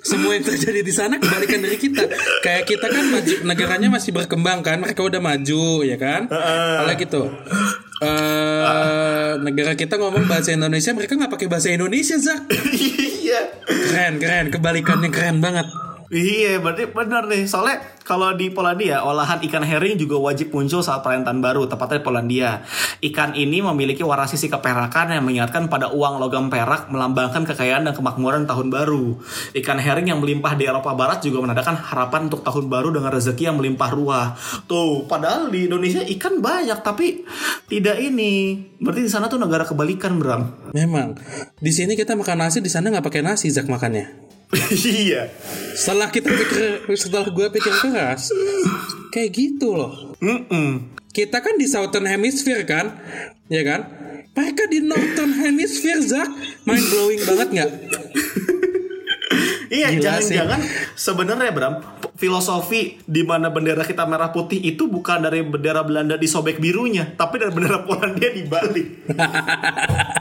[0.00, 2.08] semua yang terjadi di sana kebalikan dari kita.
[2.40, 6.24] Kayak kita kan maju, negaranya masih berkembang kan, mereka udah maju ya kan.
[6.24, 7.22] Kalau gitu.
[8.00, 12.48] eh negara kita ngomong bahasa Indonesia, mereka nggak pakai bahasa Indonesia, Zak.
[12.72, 13.60] Iya.
[13.68, 15.68] Keren, keren, kebalikannya keren banget.
[16.10, 17.46] Iya, berarti benar nih.
[17.46, 22.02] Soalnya kalau di Polandia, olahan ikan herring juga wajib muncul saat perayaan tahun baru, tepatnya
[22.02, 22.50] di Polandia.
[22.98, 27.94] Ikan ini memiliki warna sisi keperakan yang mengingatkan pada uang logam perak melambangkan kekayaan dan
[27.94, 29.22] kemakmuran tahun baru.
[29.54, 33.46] Ikan herring yang melimpah di Eropa Barat juga menandakan harapan untuk tahun baru dengan rezeki
[33.46, 34.26] yang melimpah ruah.
[34.66, 37.22] Tuh, padahal di Indonesia ikan banyak tapi
[37.70, 38.58] tidak ini.
[38.82, 40.74] Berarti di sana tuh negara kebalikan, Bram.
[40.74, 41.14] Memang
[41.62, 44.30] di sini kita makan nasi, di sana nggak pakai nasi, Zak makannya.
[45.06, 45.30] iya.
[45.78, 48.34] Setelah kita pikir, setelah gue pikir keras,
[49.14, 50.18] kayak gitu loh.
[50.18, 50.90] Mm-mm.
[51.10, 52.98] Kita kan di Southern Hemisphere kan,
[53.46, 53.80] ya kan?
[54.34, 56.28] Mereka di Northern Hemisphere, Zak,
[56.66, 57.70] mind blowing banget nggak?
[59.70, 60.60] Iya, jangan-jangan
[60.98, 61.74] sebenarnya Bram,
[62.18, 67.38] filosofi di mana bendera kita merah putih itu bukan dari bendera Belanda disobek birunya, tapi
[67.38, 69.06] dari bendera Polandia dibalik.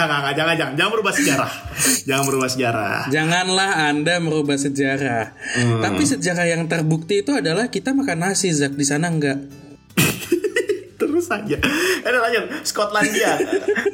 [0.00, 1.52] Gak, gak, gak, jangan, jangan, jangan berubah sejarah.
[2.08, 2.98] Jangan berubah sejarah.
[3.12, 5.36] Janganlah Anda merubah sejarah.
[5.84, 9.44] Tapi sejarah yang terbukti itu adalah kita makan nasi, Zak, di sana enggak.
[11.30, 11.56] Terus aja.
[12.02, 13.38] Eh lanjut, Skotlandia.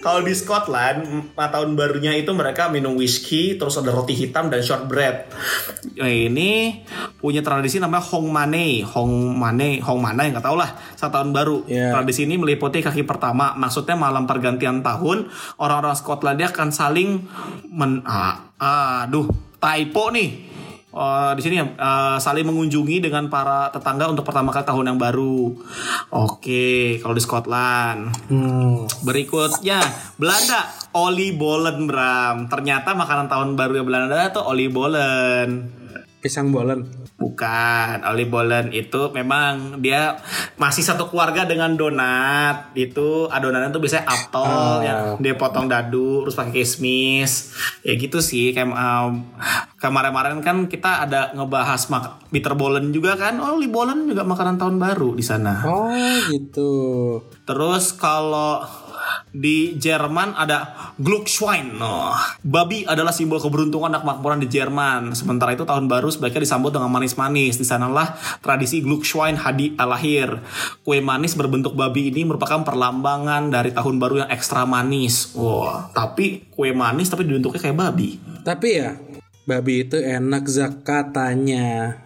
[0.00, 1.04] Kalau di Scotland,
[1.36, 5.28] tahun barunya itu mereka minum whisky, terus ada roti hitam dan shortbread.
[6.00, 6.80] Nah, ini
[7.20, 10.72] punya tradisi namanya Hong Mane, Hong Mane, Hong Mana yang nggak tahu lah.
[10.96, 11.68] Saat tahun baru.
[11.68, 11.92] Iya.
[11.92, 13.52] Tradisi ini meliputi kaki pertama.
[13.52, 15.28] Maksudnya malam pergantian tahun,
[15.60, 17.20] orang-orang Skotlandia akan saling
[17.68, 18.48] men, ah,
[19.04, 19.28] aduh,
[19.60, 20.56] typo nih.
[20.96, 25.52] Eh, di sini eh, saling mengunjungi dengan para tetangga untuk pertama kali tahun yang baru.
[26.08, 28.16] Oke, kalau di Scotland.
[28.32, 28.88] Hmm.
[29.04, 29.76] Berikutnya
[30.16, 32.48] Belanda, Oli Bolen Bram.
[32.48, 35.48] Ternyata makanan tahun baru Belanda itu Oli Bolen.
[36.16, 36.82] Pisang bolen.
[37.20, 40.16] Bukan, Oli Bolen itu memang dia
[40.56, 42.72] masih satu keluarga dengan donat.
[42.72, 44.80] Itu adonannya tuh biasanya apel Ah.
[44.80, 47.52] ya dia potong dadu terus pakai kismis.
[47.84, 49.22] Ya gitu sih kayak um,
[49.76, 53.36] kemarin-kemarin kan kita ada ngebahas mak bitter bolen juga kan.
[53.38, 55.64] Oli Bolen juga makanan tahun baru di sana.
[55.68, 55.92] Oh,
[56.32, 56.72] gitu.
[57.44, 58.64] Terus kalau
[59.36, 61.76] di Jerman ada Gluckschwein.
[61.76, 65.12] Oh, babi adalah simbol keberuntungan dan kemakmuran di Jerman.
[65.12, 67.60] Sementara itu tahun baru sebaiknya disambut dengan manis-manis.
[67.60, 70.40] Di sanalah tradisi Gluckschwein hadi lahir.
[70.82, 75.36] Kue manis berbentuk babi ini merupakan perlambangan dari tahun baru yang ekstra manis.
[75.36, 78.18] Wah, tapi kue manis tapi bentuknya kayak babi.
[78.46, 78.94] Tapi ya,
[79.46, 82.02] babi itu enak Zak katanya.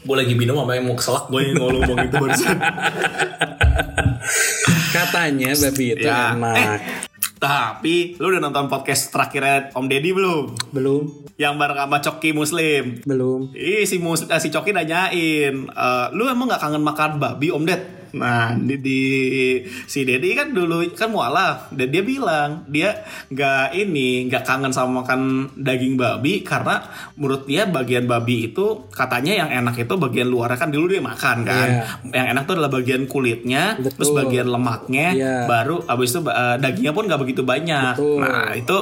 [0.00, 2.56] Gue lagi minum sama yang mau keselak gue ngomong itu barusan.
[4.90, 6.32] Katanya babi itu Ya.
[6.32, 6.56] enak.
[6.56, 6.78] Eh,
[7.36, 10.44] tapi lu udah nonton podcast terakhirnya Om Deddy belum?
[10.72, 11.02] Belum,
[11.36, 12.84] Yang bareng sama Coki Muslim.
[13.00, 13.52] belum.
[13.52, 17.64] Ih si mus eh, si Coki nanyain, "Eh, lu emang nggak kangen makan babi Om
[17.64, 17.80] Ded?
[18.16, 19.00] Nah di, di
[19.84, 25.02] si Dedi kan dulu kan mualaf dan dia bilang dia nggak ini nggak kangen sama
[25.02, 26.82] makan daging babi karena
[27.14, 31.38] menurut dia bagian babi itu katanya yang enak itu bagian luarnya kan dulu dia makan
[31.42, 31.84] kan Iya.
[32.10, 34.18] yang enak tuh adalah bagian kulitnya terus Betul.
[34.24, 35.34] bagian lemaknya Iya.
[35.46, 38.18] baru abis itu eh, dagingnya pun nggak begitu banyak Betul.
[38.22, 38.76] nah itu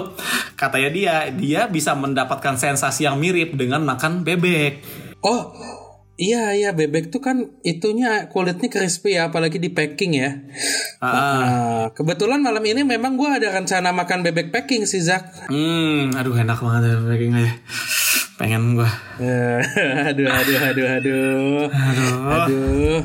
[0.55, 4.81] katanya dia dia bisa mendapatkan sensasi yang mirip dengan makan bebek
[5.19, 5.51] Oh,
[6.19, 10.31] iya iya bebek tuh kan itunya kulitnya crispy ya, apalagi di packing ya.
[10.99, 15.47] Ah, Nah, kebetulan malam ini memang gua ada rencana makan bebek packing sih Zak.
[15.47, 17.41] hmm aduh enak banget ya bebeknya
[18.35, 19.63] pengen gua Eh,
[20.11, 21.65] aduh aduh aduh aduh.
[22.29, 22.99] Aduh.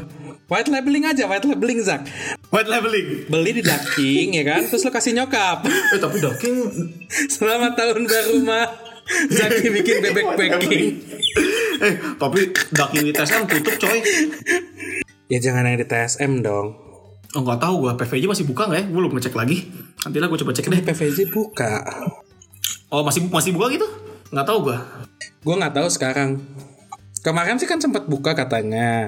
[0.44, 2.06] White labeling aja, white labeling Zak.
[2.50, 5.66] white labeling Beli di daging ya kan, terus lo kasih nyokap.
[5.66, 6.58] eh tapi daging
[7.30, 8.68] Selamat tahun baru mah.
[9.30, 10.86] Zaki bikin bebek packing.
[11.84, 12.40] Eh tapi
[12.72, 14.00] daging di TSM tutup coy
[15.28, 16.78] Ya jangan yang di TSM dong.
[17.34, 19.66] oh nggak tahu gua PVJ masih buka nggak ya gue belum ngecek lagi
[20.06, 21.82] nanti lah gue coba cek deh PVJ buka.
[22.94, 23.88] oh masih masih buka gitu
[24.30, 24.80] nggak tahu gua
[25.44, 26.40] Gue nggak tahu sekarang.
[27.24, 29.08] Kemarin sih kan sempat buka katanya.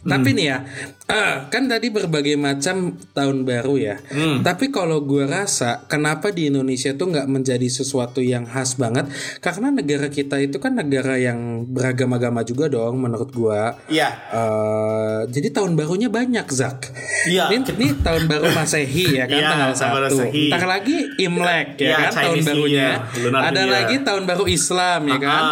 [0.00, 0.58] Tapi nih ya,
[1.06, 3.96] eh, kan tadi berbagai macam tahun baru ya.
[4.40, 9.12] Tapi kalau gue rasa, kenapa di Indonesia tuh nggak menjadi sesuatu yang khas banget?
[9.44, 13.62] Karena negara kita itu kan negara yang beragam agama juga dong, menurut gue.
[13.92, 14.08] Iya.
[14.32, 16.88] Eh, jadi tahun barunya banyak Zak.
[17.28, 17.52] Iya.
[17.52, 20.16] Ini, ini tahun baru Masehi ya kan Iya, tanggal tahun baru 1.
[20.16, 20.44] Masehi.
[20.48, 22.88] Ntar lagi Imlek ya Iya, kan tahun Chinese New barunya.
[23.20, 25.42] Lunar Ada lagi tahun baru Islam ya kan.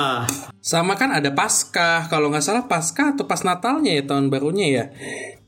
[0.69, 4.85] Sama kan ada Paskah, kalau nggak salah Paskah atau pas Natalnya ya tahun barunya ya.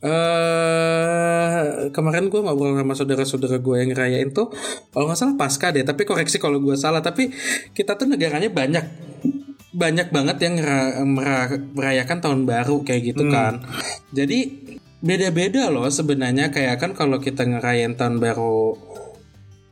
[0.00, 4.48] Eh kemarin gue ngobrol sama saudara-saudara gue yang ngerayain tuh,
[4.88, 5.84] kalau nggak salah Paskah deh.
[5.84, 7.04] Tapi koreksi kalau gue salah.
[7.04, 7.28] Tapi
[7.76, 9.12] kita tuh negaranya banyak
[9.76, 10.56] banyak banget yang
[11.76, 13.60] merayakan tahun baru kayak gitu kan.
[14.16, 14.72] Jadi
[15.04, 18.72] beda-beda loh sebenarnya kayak kan kalau kita ngerayain tahun baru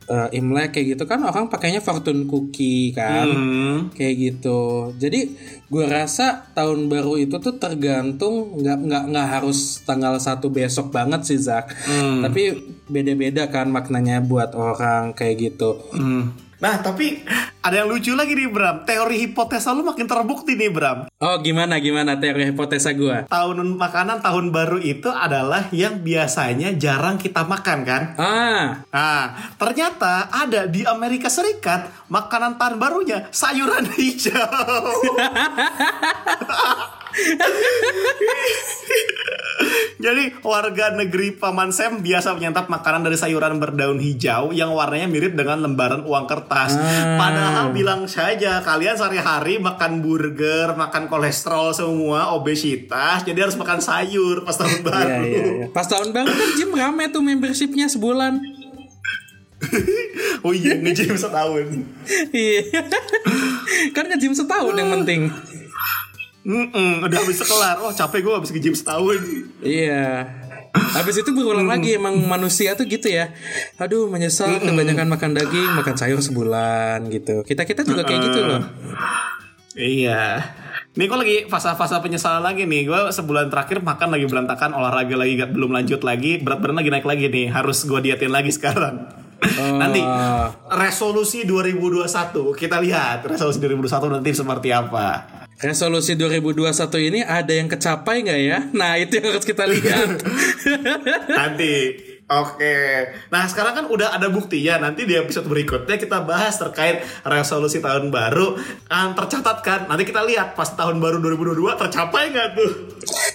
[0.09, 3.77] eh, Imlek kayak gitu kan orang pakainya fortune cookie kan Hmm.
[3.91, 4.59] kayak gitu
[4.95, 5.29] jadi
[5.63, 11.21] gue rasa tahun baru itu tuh tergantung nggak nggak nggak harus tanggal satu besok banget
[11.23, 12.21] sih Zak Hmm.
[12.21, 16.48] tapi beda-beda kan maknanya buat orang kayak gitu Hmm.
[16.59, 17.23] Nah, tapi
[17.59, 18.83] ada yang lucu lagi nih, Bram.
[18.83, 21.07] Teori hipotesa lu makin terbukti nih, Bram.
[21.07, 27.15] oh gimana gimana teori hipotesa gue Tahun makanan tahun baru itu adalah yang biasanya jarang
[27.15, 28.01] kita makan kan?
[28.15, 29.23] ah Nah,
[29.55, 34.99] ternyata ada di Amerika Serikat makanan tahun barunya sayuran hijau.
[39.99, 45.35] Jadi warga negeri Paman Sam biasa menyantap makanan dari sayuran berdaun hijau yang warnanya mirip
[45.35, 46.79] dengan lembaran uang kertas.
[46.79, 47.19] Ah.
[47.19, 54.47] Padahal bilang saja kalian sehari-hari makan burger, makan kolesterol semua, obesitas, jadi harus makan sayur
[54.47, 55.03] pas tahun baru.
[55.03, 55.67] Iya, iya, iya.
[55.75, 58.39] Pas tahun baru kan gym rame tuh membershipnya sebulan.
[60.39, 61.83] Oh iya, nge-gym setahun.
[62.31, 62.63] Iya.
[63.91, 65.27] kan nge-gym setahun yang penting.
[66.47, 67.77] Mm-mm, udah habis kelar.
[67.83, 69.19] Oh capek gue habis nge-gym setahun.
[69.59, 70.25] Iya.
[70.69, 73.33] Habis itu berulang lagi emang manusia tuh gitu ya.
[73.81, 77.41] Aduh menyesal kebanyakan makan daging, makan sayur sebulan gitu.
[77.43, 78.61] Kita kita juga kayak gitu loh.
[79.75, 80.45] Iya.
[80.97, 82.87] Nih gue lagi fase-fase penyesalan lagi nih.
[82.87, 86.89] Gue sebulan terakhir makan lagi berantakan, olahraga lagi gak, belum lanjut lagi, berat badan lagi
[86.89, 87.47] naik lagi nih.
[87.51, 89.09] Harus gue diatin lagi sekarang.
[89.79, 90.03] Nanti
[90.67, 92.07] resolusi 2021
[92.59, 95.07] kita lihat resolusi 2021 nanti seperti apa.
[95.59, 96.71] Resolusi 2021
[97.11, 98.59] ini ada yang kecapai nggak ya?
[98.71, 100.23] Nah itu yang harus kita lihat.
[101.39, 101.75] Nanti.
[102.29, 102.77] Oke.
[103.33, 104.77] Nah, sekarang kan udah ada bukti ya.
[104.79, 108.55] Nanti di episode berikutnya kita bahas terkait resolusi tahun baru.
[108.87, 109.79] Kan tercatat kan.
[109.91, 112.71] Nanti kita lihat pas tahun baru 2022 tercapai nggak tuh?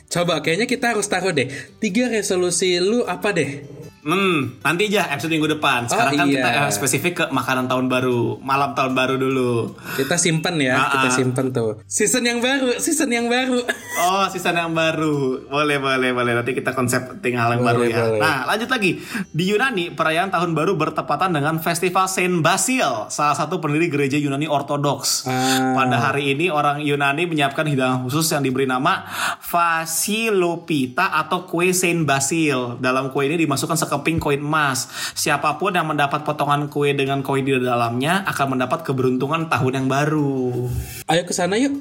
[0.09, 1.51] Coba kayaknya kita harus taruh deh.
[1.77, 3.84] Tiga resolusi lu apa deh?
[4.05, 5.89] Hmm, nanti aja episode minggu depan.
[5.89, 6.37] Sekarang Oh, kan iya.
[6.37, 9.73] kita eh, spesifik ke makanan tahun baru, malam tahun baru dulu.
[9.97, 11.15] Kita simpen ya, Ah, kita ah.
[11.15, 11.81] simpen tuh.
[11.89, 13.65] Season yang baru, season yang baru.
[13.95, 15.47] Oh, season yang baru.
[15.47, 16.35] Boleh, boleh, boleh.
[16.35, 18.03] Nanti kita konsep tinggal yang baru ya.
[18.03, 18.19] boleh.
[18.19, 18.99] Nah, lanjut lagi.
[19.31, 24.51] Di Yunani, perayaan tahun baru bertepatan dengan festival Saint Basil, salah satu pendiri gereja Yunani
[24.51, 25.31] Ortodoks.
[25.31, 25.79] Ah.
[25.79, 29.07] Pada hari ini orang Yunani menyiapkan hidangan khusus yang diberi nama
[29.39, 32.77] Fasilopita atau kue Saint Basil.
[32.83, 34.91] Dalam kue ini dimasukkan sekeping koin emas.
[35.15, 39.87] Siapa pun yang mendapat potongan kue dengan koin di dalamnya akan mendapat keberuntungan tahun yang
[39.87, 40.67] baru.
[41.07, 41.79] Ayo ke sana yuk.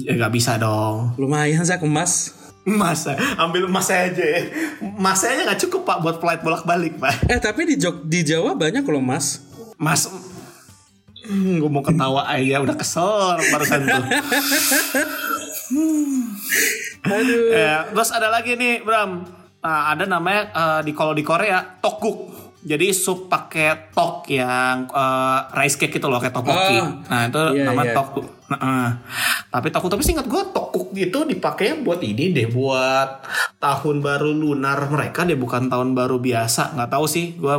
[0.00, 1.12] Ya nggak bisa dong.
[1.20, 2.40] Lumayan Zak emas.
[2.60, 3.08] Emas,
[3.40, 4.40] ambil emas aja ya.
[4.80, 7.28] Emas aja nggak cukup pak buat flight bolak balik pak.
[7.28, 9.44] Eh tapi di Jog di Jawa banyak loh mas.
[9.80, 10.04] Mas,
[11.24, 14.04] hmm, gue mau ketawa aja udah kesel barusan tuh.
[17.00, 17.48] Aduh.
[17.48, 19.24] Ya, terus ada lagi nih Bram,
[19.60, 22.40] Nah, ada namanya eh, di kalau di Korea tokguk.
[22.60, 26.76] Jadi sup pakai tok yang eh, rice cake itu loh kayak tteokbokki.
[26.76, 27.96] Oh, nah itu iya, namanya iya.
[27.96, 28.26] tokguk.
[28.50, 28.88] Nah, eh.
[29.48, 33.24] tapi tokguk tapi singkat gue tokguk itu dipakai buat ini deh buat
[33.56, 36.76] tahun baru lunar mereka deh bukan tahun baru biasa.
[36.76, 37.54] Nggak tahu sih gue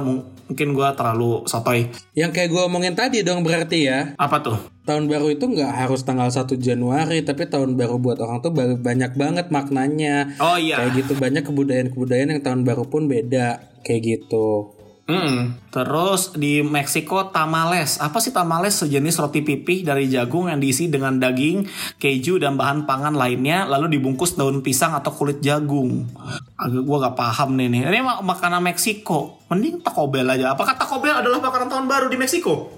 [0.50, 1.90] mungkin gue terlalu sotoy.
[2.18, 4.14] Yang kayak gue omongin tadi dong berarti ya.
[4.18, 4.58] Apa tuh?
[4.82, 8.80] Tahun baru itu nggak harus tanggal 1 Januari, tapi tahun baru buat orang tuh ba-
[8.80, 10.34] banyak banget maknanya.
[10.42, 10.82] Oh iya.
[10.82, 14.74] Kayak gitu banyak kebudayaan-kebudayaan yang tahun baru pun beda kayak gitu.
[15.10, 15.58] Mm.
[15.74, 17.98] Terus di Meksiko tamales.
[18.00, 18.80] Apa sih tamales?
[18.80, 21.66] Sejenis roti pipih dari jagung yang diisi dengan daging,
[21.98, 26.08] keju dan bahan pangan lainnya lalu dibungkus daun pisang atau kulit jagung.
[26.56, 27.82] Agak gua gak paham nih nih.
[27.92, 29.42] Ini mak- makanan Meksiko.
[29.52, 30.56] Mending Taco Bell aja.
[30.56, 32.72] Apakah Taco Bell adalah makanan tahun baru di Meksiko?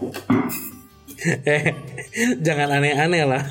[1.23, 1.71] Eh,
[2.43, 3.43] jangan aneh-aneh lah.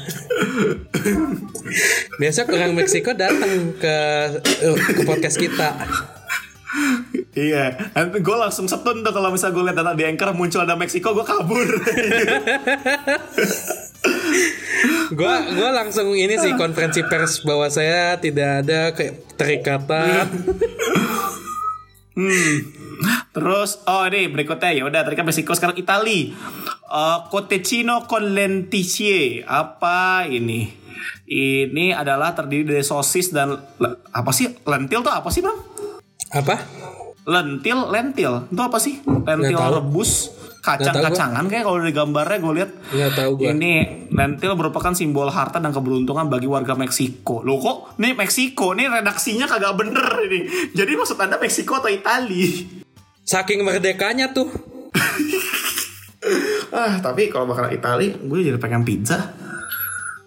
[2.21, 3.97] Besok orang Meksiko datang ke
[4.43, 5.73] eh, ke podcast kita.
[7.33, 10.77] Iya, nanti gue langsung setun tuh kalau misalnya gue lihat data di Anchor muncul ada
[10.77, 11.65] Meksiko, gue kabur.
[15.17, 20.27] gua gua langsung ini sih konferensi pers bahwa saya tidak ada keterikatan.
[22.13, 22.55] Hmm.
[23.33, 26.37] Terus oh ini berikutnya ya udah tadi kan Meksiko sekarang Itali.
[26.93, 29.41] Uh, Cotecino con lenticchie.
[29.49, 30.69] Apa ini?
[31.33, 33.57] Ini adalah terdiri dari sosis dan
[34.13, 34.53] apa sih?
[34.69, 35.57] Lentil tuh apa sih, Bang?
[36.37, 36.82] Apa?
[37.23, 38.33] Lentil, lentil.
[38.51, 38.99] Itu apa sih?
[39.07, 42.71] Lentil rebus kacang-kacangan kayak kalau di gambarnya gue lihat.
[42.95, 43.51] Nggak tahu gua.
[43.51, 43.73] Ini
[44.15, 47.43] lentil merupakan simbol harta dan keberuntungan bagi warga Meksiko.
[47.43, 50.71] Loh kok nih Meksiko nih redaksinya kagak bener ini.
[50.71, 52.71] Jadi maksud Anda Meksiko atau Itali?
[53.27, 54.49] Saking merdekanya tuh.
[56.73, 59.35] Ah, tapi kalau makanan Itali, gue jadi pengen pizza.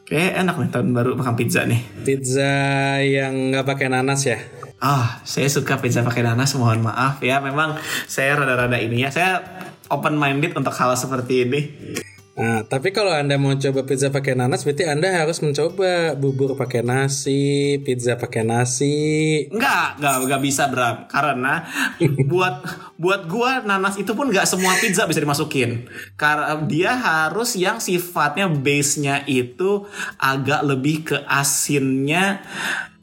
[0.05, 1.81] Kayak enak nih tahun baru makan pizza nih.
[2.03, 2.53] Pizza
[2.99, 4.37] yang nggak pakai nanas ya.
[4.79, 6.55] Ah, saya suka pizza pakai nanas.
[6.59, 9.09] Mohon maaf ya, memang saya rada-rada ini ya.
[9.11, 9.31] Saya
[9.87, 11.61] open minded untuk hal seperti ini.
[12.35, 16.83] Nah, tapi kalau Anda mau coba pizza pakai nanas, berarti Anda harus mencoba bubur pakai
[16.83, 18.95] nasi, pizza pakai nasi.
[19.47, 21.07] Enggak, enggak, enggak bisa Bram.
[21.07, 21.63] Karena
[22.31, 22.59] buat
[22.99, 25.87] buat gua nanas itu pun enggak semua pizza bisa dimasukin.
[26.19, 29.87] Karena dia harus yang sifatnya base-nya itu
[30.19, 32.43] agak lebih ke asinnya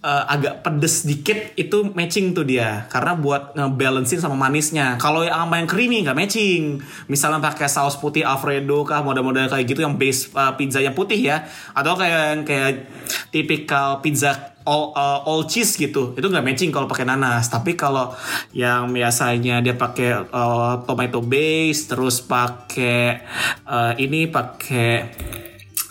[0.03, 2.91] eh, agak pedes dikit itu matching tuh dia.
[2.91, 4.99] Karena buat ngebalancein sama manisnya.
[4.99, 6.83] Kalau yang sama yang creamy nggak matching.
[7.07, 11.19] Misalnya pakai saus putih alfredo kah model-model kayak gitu yang base eh, pizza yang putih
[11.19, 11.47] ya.
[11.73, 12.71] Atau kayak yang kayak
[13.31, 16.15] tipikal pizza all, uh, all cheese gitu.
[16.15, 17.51] Itu nggak matching kalau pakai nanas.
[17.51, 18.15] Tapi kalau
[18.55, 23.23] yang biasanya dia pakai uh, tomato base terus pakai
[23.67, 24.93] uh, ini pakai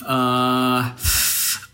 [0.08, 0.82] uh,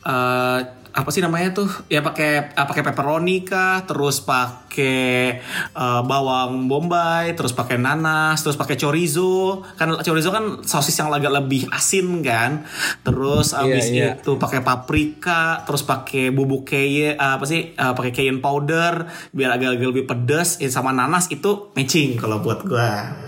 [0.05, 0.59] uh,
[0.97, 1.69] apa sih namanya tuh?
[1.93, 3.85] Ya pakai uh, pakai pepperoni kah?
[3.85, 5.37] Terus pakai
[5.77, 9.61] uh, bawang bombay terus pakai nanas terus pakai chorizo.
[9.77, 12.65] Kan chorizo kan sosis yang agak lebih asin kan?
[13.05, 14.17] Terus abis iya.
[14.17, 17.77] itu pakai paprika terus pakai bubuk cayenne uh, apa sih?
[17.77, 22.65] Uh, pakai cayenne powder biar agak-agak lebih pedas eh, sama nanas itu matching kalau buat
[22.65, 23.26] gua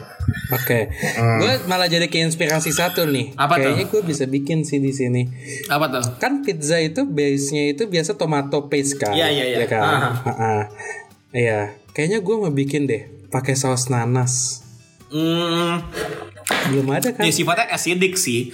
[0.50, 3.38] Oke, gue malah jadi keinspirasi satu nih.
[3.38, 3.58] Apa?
[3.58, 5.30] Kayaknya gue bisa bikin sih di sini.
[5.70, 9.14] apa tuh Kan pizza itu base-nya itu biasa tomato paste kan?
[9.14, 9.58] Iya, iya, iya.
[9.62, 9.84] Ya kan?
[11.30, 11.60] Iya,
[11.94, 14.66] kayaknya gue mau bikin deh pakai saus nanas.
[15.14, 15.86] hmm,
[16.74, 17.26] Belum ada kan?
[17.26, 18.50] ya sifatnya acidic sih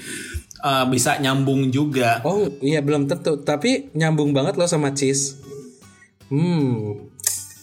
[0.65, 5.37] Uh, bisa nyambung juga Oh iya belum tentu, tapi nyambung banget loh sama cheese.
[6.25, 7.04] Hmm,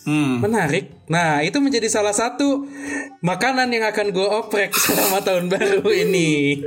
[0.06, 0.42] hmm.
[0.42, 0.92] menarik.
[1.10, 2.66] Nah itu menjadi salah satu
[3.22, 6.62] makanan yang akan gue oprek selama tahun baru ini.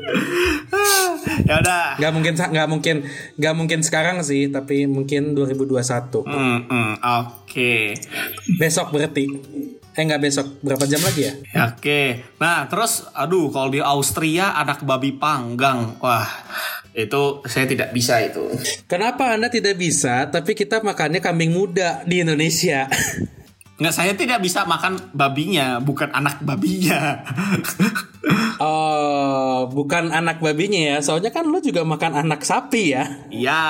[1.49, 2.95] ya udah Gak mungkin, nggak mungkin,
[3.37, 6.25] nggak mungkin sekarang sih, tapi mungkin 2021.
[6.25, 7.73] Hmm, hmm, oke
[8.59, 9.25] Besok berarti.
[9.95, 11.33] Eh nggak besok, berapa jam lagi ya?
[11.71, 16.27] Oke, nah terus, aduh, kalau di Austria anak babi panggang, wah,
[16.91, 18.43] itu saya tidak bisa itu.
[18.91, 22.87] Kenapa anda tidak bisa, tapi kita makannya kambing muda di Indonesia?
[23.75, 27.19] Nggak, saya tidak bisa makan babinya, bukan anak babinya.
[28.63, 30.97] oh, bukan anak babinya ya.
[31.03, 33.03] Soalnya kan lu juga makan anak sapi ya.
[33.27, 33.63] Iya,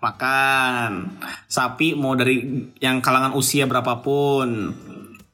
[0.00, 1.12] makan
[1.44, 4.72] sapi mau dari yang kalangan usia berapapun.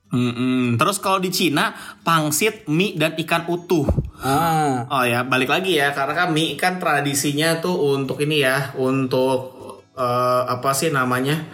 [0.09, 0.81] Mm-mm.
[0.81, 3.85] Terus kalau di Cina, pangsit, mie dan ikan utuh.
[4.25, 8.73] Ah, Oh ya, balik lagi ya, karena kan mie kan tradisinya tuh untuk ini ya,
[8.81, 9.53] untuk
[9.93, 11.45] eh, apa sih namanya,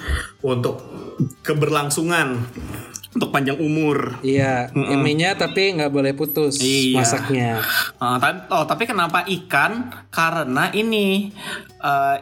[0.46, 0.78] untuk
[1.42, 2.46] keberlangsungan,
[3.14, 4.18] untuk panjang umur.
[4.20, 4.68] iya.
[4.74, 6.98] Mie-nya tapi nggak boleh putus Iya.
[6.98, 7.50] masaknya.
[7.94, 9.88] Eh, ta- oh, tapi kenapa ikan?
[10.10, 11.30] Karena ini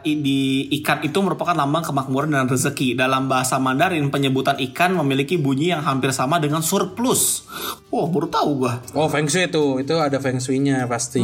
[0.03, 0.41] i- di
[0.81, 2.93] ikan itu merupakan lambang kemakmuran dan rezeki.
[2.93, 7.47] Dalam bahasa Mandarin, penyebutan ikan memiliki bunyi yang hampir sama dengan surplus.
[7.87, 8.83] Wow, baru tahu gua.
[8.91, 11.23] Oh, feng shui itu, itu ada feng shui-nya pasti.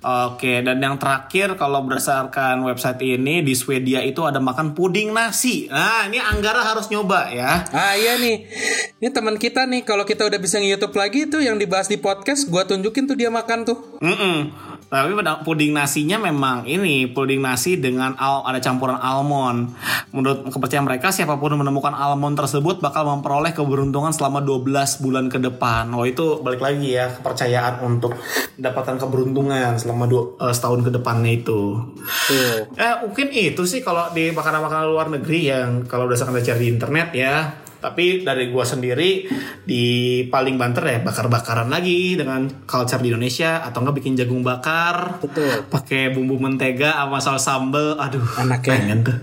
[0.00, 5.68] Oke, dan yang terakhir kalau berdasarkan website ini di Swedia itu ada makan puding nasi.
[5.68, 7.68] Nah, ini Anggara harus nyoba ya.
[7.68, 8.48] Ah iya nih,
[8.96, 12.48] ini teman kita nih kalau kita udah bisa nge-youtube lagi tuh yang dibahas di podcast,
[12.48, 13.76] gua tunjukin tuh dia makan tuh.
[14.00, 14.70] Mm-mm.
[14.90, 19.70] Tapi pada puding nasinya memang ini puding nasi dengan al ada campuran almond.
[20.10, 24.66] Menurut kepercayaan mereka siapa pun menemukan almond tersebut bakal memperoleh keberuntungan selama 12
[24.98, 25.94] bulan ke depan.
[25.94, 28.18] Oh itu balik lagi ya kepercayaan untuk
[28.58, 31.82] mendapatkan keberuntungan selama dua, eh, setahun ke depannya itu.
[32.30, 32.70] Tuh.
[32.78, 37.10] Eh mungkin itu sih kalau di makanan-makanan luar negeri yang kalau berdasarkan cari di internet
[37.10, 37.36] ya.
[37.80, 39.24] Tapi dari gua sendiri
[39.64, 39.84] di
[40.28, 45.18] paling banter ya bakar-bakaran lagi dengan culture di Indonesia atau enggak bikin jagung bakar.
[45.18, 45.66] Betul.
[45.66, 47.96] Pakai bumbu mentega sama saus sambel.
[47.96, 48.76] Aduh, Enak ya.
[48.76, 49.18] pengen tuh.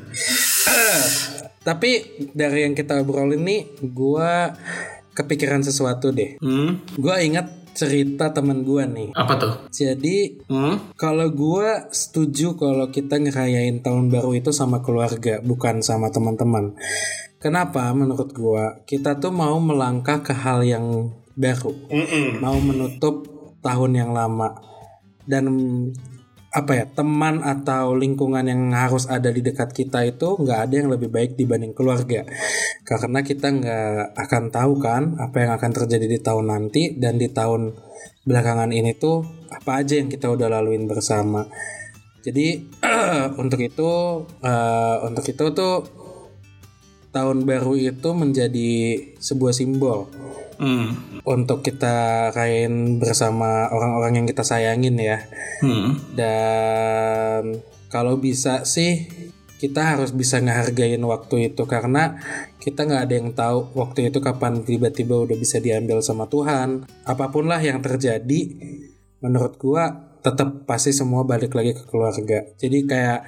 [1.62, 3.62] Tapi dari yang kita obrolin nih,
[3.94, 4.58] gua
[5.14, 6.42] kepikiran sesuatu deh.
[6.42, 6.82] Hmm.
[6.98, 9.10] Gua ingat cerita teman gue nih.
[9.14, 9.54] Apa tuh?
[9.70, 10.90] Jadi Hmm?
[10.98, 16.74] kalau gue setuju kalau kita ngerayain tahun baru itu sama keluarga, bukan sama teman-teman.
[17.38, 17.94] Kenapa?
[17.94, 22.42] Menurut gue kita tuh mau melangkah ke hal yang baru, Mm-mm.
[22.42, 23.30] mau menutup
[23.62, 24.58] tahun yang lama
[25.30, 25.46] dan
[26.58, 30.90] apa ya teman atau lingkungan yang harus ada di dekat kita itu nggak ada yang
[30.90, 32.26] lebih baik dibanding keluarga.
[32.82, 37.30] Karena kita nggak akan tahu kan apa yang akan terjadi di tahun nanti dan di
[37.30, 37.78] tahun
[38.26, 39.22] belakangan ini tuh
[39.54, 41.46] apa aja yang kita udah laluin bersama.
[42.26, 42.66] Jadi
[43.42, 43.92] untuk itu
[44.42, 45.76] eh, untuk itu tuh
[47.14, 48.70] tahun baru itu menjadi
[49.22, 50.10] sebuah simbol.
[50.58, 50.98] Hmm.
[51.28, 55.20] Untuk kita rayain bersama orang-orang yang kita sayangin ya.
[55.60, 56.00] Hmm.
[56.16, 57.60] dan
[57.92, 59.10] kalau bisa sih
[59.58, 62.14] kita harus bisa ngehargain waktu itu karena
[62.62, 66.86] kita nggak ada yang tahu waktu itu kapan tiba-tiba udah bisa diambil sama Tuhan.
[67.04, 68.54] Apa pun lah yang terjadi
[69.18, 72.46] menurut gua tetap pasti semua balik lagi ke keluarga.
[72.54, 73.20] Jadi kayak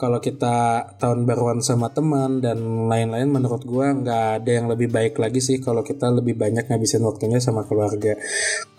[0.00, 5.20] kalau kita tahun baruan sama teman dan lain-lain menurut gua nggak ada yang lebih baik
[5.20, 8.16] lagi sih kalau kita lebih banyak ngabisin waktunya sama keluarga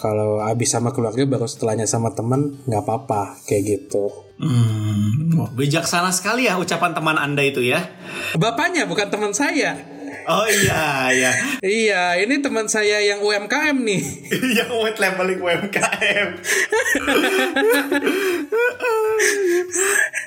[0.01, 4.09] kalau habis sama keluarga baru setelahnya sama teman nggak apa-apa kayak gitu
[4.41, 5.38] Hmm.
[5.53, 7.86] Bijaksana sekali ya ucapan teman Anda itu ya.
[8.34, 9.78] bapaknya bukan teman saya
[10.24, 11.32] Oh iya, iya.
[11.61, 14.01] iya ini teman saya yang UMKM nih
[14.57, 16.28] yang white labeling UMKM.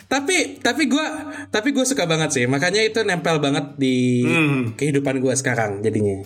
[0.06, 1.06] tapi tapi gua
[1.48, 4.72] tapi gue suka banget sih makanya itu nempel banget di Hmm.
[4.74, 6.22] kehidupan gua sekarang jadinya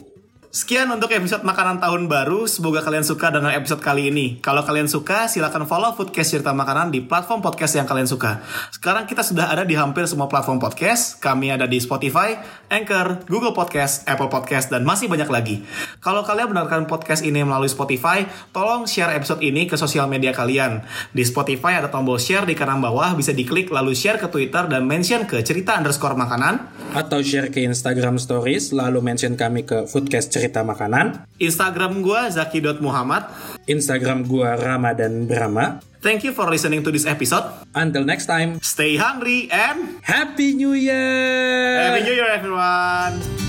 [0.48, 2.48] Sekian untuk episode makanan tahun baru.
[2.48, 4.40] Semoga kalian suka dengan episode kali ini.
[4.40, 8.40] Kalau kalian suka, silakan follow Foodcast Cerita Makanan di platform podcast yang kalian suka.
[8.72, 11.20] Sekarang kita sudah ada di hampir semua platform podcast.
[11.20, 12.40] Kami ada di Spotify,
[12.72, 15.68] Anchor, Google Podcast, Apple Podcast, dan masih banyak lagi.
[16.00, 20.80] Kalau kalian mendengarkan podcast ini melalui Spotify, tolong share episode ini ke sosial media kalian.
[21.12, 24.88] Di Spotify ada tombol share di kanan bawah, bisa diklik lalu share ke Twitter dan
[24.88, 26.80] mention ke cerita underscore makanan.
[26.88, 33.26] atau share ke Instagram Stories lalu mention kami ke Foodcast Cerita Makanan Instagram gua zaki.muhammad.
[33.66, 37.42] Instagram gua Ramadan Brahma Thank you for listening to this episode.
[37.74, 43.47] until next time Stay hungry and Happy New Year Happy New Year everyone.